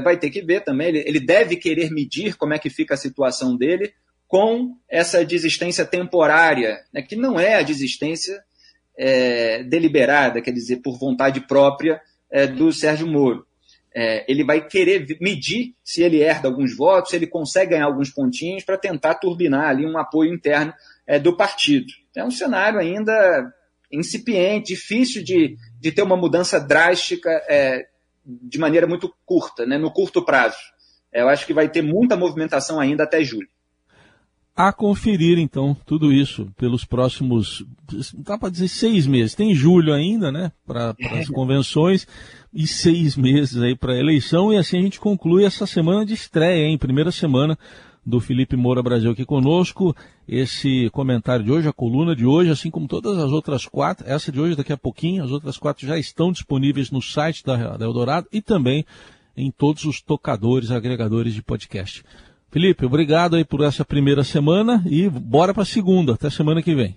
vai 0.03 0.17
ter 0.17 0.29
que 0.29 0.41
ver 0.41 0.61
também, 0.61 0.87
ele, 0.87 1.03
ele 1.05 1.19
deve 1.19 1.57
querer 1.57 1.91
medir 1.91 2.35
como 2.35 2.53
é 2.53 2.59
que 2.59 2.69
fica 2.69 2.93
a 2.93 2.97
situação 2.97 3.55
dele, 3.55 3.93
com 4.33 4.75
essa 4.89 5.23
desistência 5.23 5.85
temporária, 5.85 6.83
né, 6.91 7.03
que 7.03 7.15
não 7.15 7.39
é 7.39 7.53
a 7.53 7.61
desistência 7.61 8.43
é, 8.97 9.61
deliberada, 9.61 10.41
quer 10.41 10.51
dizer, 10.51 10.77
por 10.77 10.97
vontade 10.97 11.41
própria 11.41 12.01
é, 12.31 12.47
do 12.47 12.73
Sérgio 12.73 13.05
Moro. 13.05 13.45
É, 13.95 14.25
ele 14.27 14.43
vai 14.43 14.67
querer 14.67 15.05
medir 15.21 15.75
se 15.83 16.01
ele 16.01 16.19
herda 16.19 16.47
alguns 16.47 16.75
votos, 16.75 17.11
se 17.11 17.15
ele 17.15 17.27
consegue 17.27 17.73
ganhar 17.73 17.85
alguns 17.85 18.09
pontinhos 18.09 18.63
para 18.63 18.75
tentar 18.75 19.13
turbinar 19.15 19.69
ali 19.69 19.85
um 19.85 19.99
apoio 19.99 20.33
interno 20.33 20.73
é, 21.05 21.19
do 21.19 21.37
partido. 21.37 21.93
É 22.15 22.25
um 22.25 22.31
cenário 22.31 22.79
ainda 22.79 23.53
incipiente, 23.91 24.73
difícil 24.73 25.23
de, 25.23 25.55
de 25.79 25.91
ter 25.91 26.01
uma 26.01 26.17
mudança 26.17 26.59
drástica 26.59 27.29
é, 27.47 27.85
de 28.25 28.57
maneira 28.57 28.87
muito 28.87 29.13
curta, 29.25 29.65
né, 29.65 29.77
no 29.77 29.91
curto 29.91 30.23
prazo. 30.23 30.57
É, 31.11 31.21
eu 31.21 31.29
acho 31.29 31.45
que 31.45 31.53
vai 31.53 31.69
ter 31.69 31.81
muita 31.81 32.15
movimentação 32.15 32.79
ainda 32.79 33.03
até 33.03 33.23
julho 33.23 33.47
a 34.55 34.71
conferir, 34.71 35.39
então, 35.39 35.75
tudo 35.85 36.13
isso 36.13 36.47
pelos 36.55 36.85
próximos, 36.85 37.65
dá 38.13 38.37
para 38.37 38.49
dizer 38.49 38.67
seis 38.67 39.07
meses. 39.07 39.33
Tem 39.33 39.53
julho 39.53 39.93
ainda, 39.93 40.31
né, 40.31 40.51
para 40.65 40.95
as 41.11 41.27
convenções 41.29 42.07
e 42.53 42.67
seis 42.67 43.15
meses 43.15 43.59
aí 43.61 43.75
para 43.75 43.93
a 43.93 43.99
eleição. 43.99 44.53
E 44.53 44.57
assim 44.57 44.77
a 44.77 44.81
gente 44.81 44.99
conclui 44.99 45.43
essa 45.43 45.65
semana 45.65 46.05
de 46.05 46.13
estreia, 46.13 46.67
hein, 46.67 46.77
primeira 46.77 47.11
semana 47.11 47.57
do 48.05 48.19
Felipe 48.19 48.55
Moura 48.55 48.83
Brasil 48.83 49.11
aqui 49.11 49.25
conosco. 49.25 49.95
Esse 50.27 50.89
comentário 50.91 51.45
de 51.45 51.51
hoje, 51.51 51.67
a 51.67 51.73
coluna 51.73 52.15
de 52.15 52.25
hoje, 52.25 52.51
assim 52.51 52.69
como 52.69 52.87
todas 52.87 53.17
as 53.17 53.31
outras 53.31 53.65
quatro, 53.65 54.07
essa 54.07 54.31
de 54.31 54.39
hoje 54.39 54.55
daqui 54.55 54.73
a 54.73 54.77
pouquinho, 54.77 55.23
as 55.23 55.31
outras 55.31 55.57
quatro 55.57 55.87
já 55.87 55.97
estão 55.97 56.31
disponíveis 56.31 56.91
no 56.91 57.01
site 57.01 57.43
da, 57.43 57.77
da 57.77 57.85
Eldorado 57.85 58.27
e 58.31 58.41
também 58.41 58.85
em 59.35 59.51
todos 59.51 59.85
os 59.85 60.01
tocadores, 60.01 60.71
agregadores 60.71 61.33
de 61.33 61.41
podcast. 61.41 62.03
Felipe, 62.51 62.85
obrigado 62.85 63.35
aí 63.35 63.43
por 63.43 63.61
essa 63.61 63.83
primeira 63.83 64.23
semana 64.23 64.83
e 64.85 65.09
bora 65.09 65.53
para 65.53 65.63
a 65.63 65.65
segunda. 65.65 66.13
Até 66.13 66.29
semana 66.29 66.61
que 66.61 66.75
vem. 66.75 66.95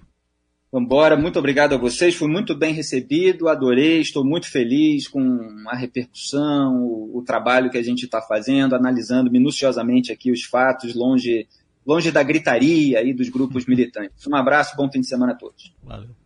Vambora, 0.71 1.17
muito 1.17 1.39
obrigado 1.39 1.75
a 1.75 1.79
vocês, 1.79 2.15
fui 2.15 2.29
muito 2.29 2.55
bem 2.55 2.75
recebido, 2.75 3.49
adorei, 3.49 4.01
estou 4.01 4.25
muito 4.25 4.51
feliz 4.51 5.07
com 5.07 5.39
a 5.69 5.77
repercussão, 5.77 6.77
o, 6.83 7.19
o 7.19 7.23
trabalho 7.23 7.71
que 7.71 7.79
a 7.79 7.83
gente 7.83 8.05
está 8.05 8.21
fazendo, 8.21 8.75
analisando 8.75 9.31
minuciosamente 9.31 10.13
aqui 10.13 10.31
os 10.33 10.43
fatos, 10.43 10.95
longe, 10.95 11.47
longe 11.87 12.11
da 12.11 12.23
gritaria 12.23 12.99
aí 12.99 13.15
dos 13.15 13.29
grupos 13.29 13.65
militantes. 13.65 14.27
Um 14.27 14.35
abraço, 14.35 14.77
bom 14.77 14.91
fim 14.91 15.01
de 15.01 15.07
semana 15.07 15.33
a 15.33 15.37
todos. 15.37 15.73
Valeu. 15.83 16.26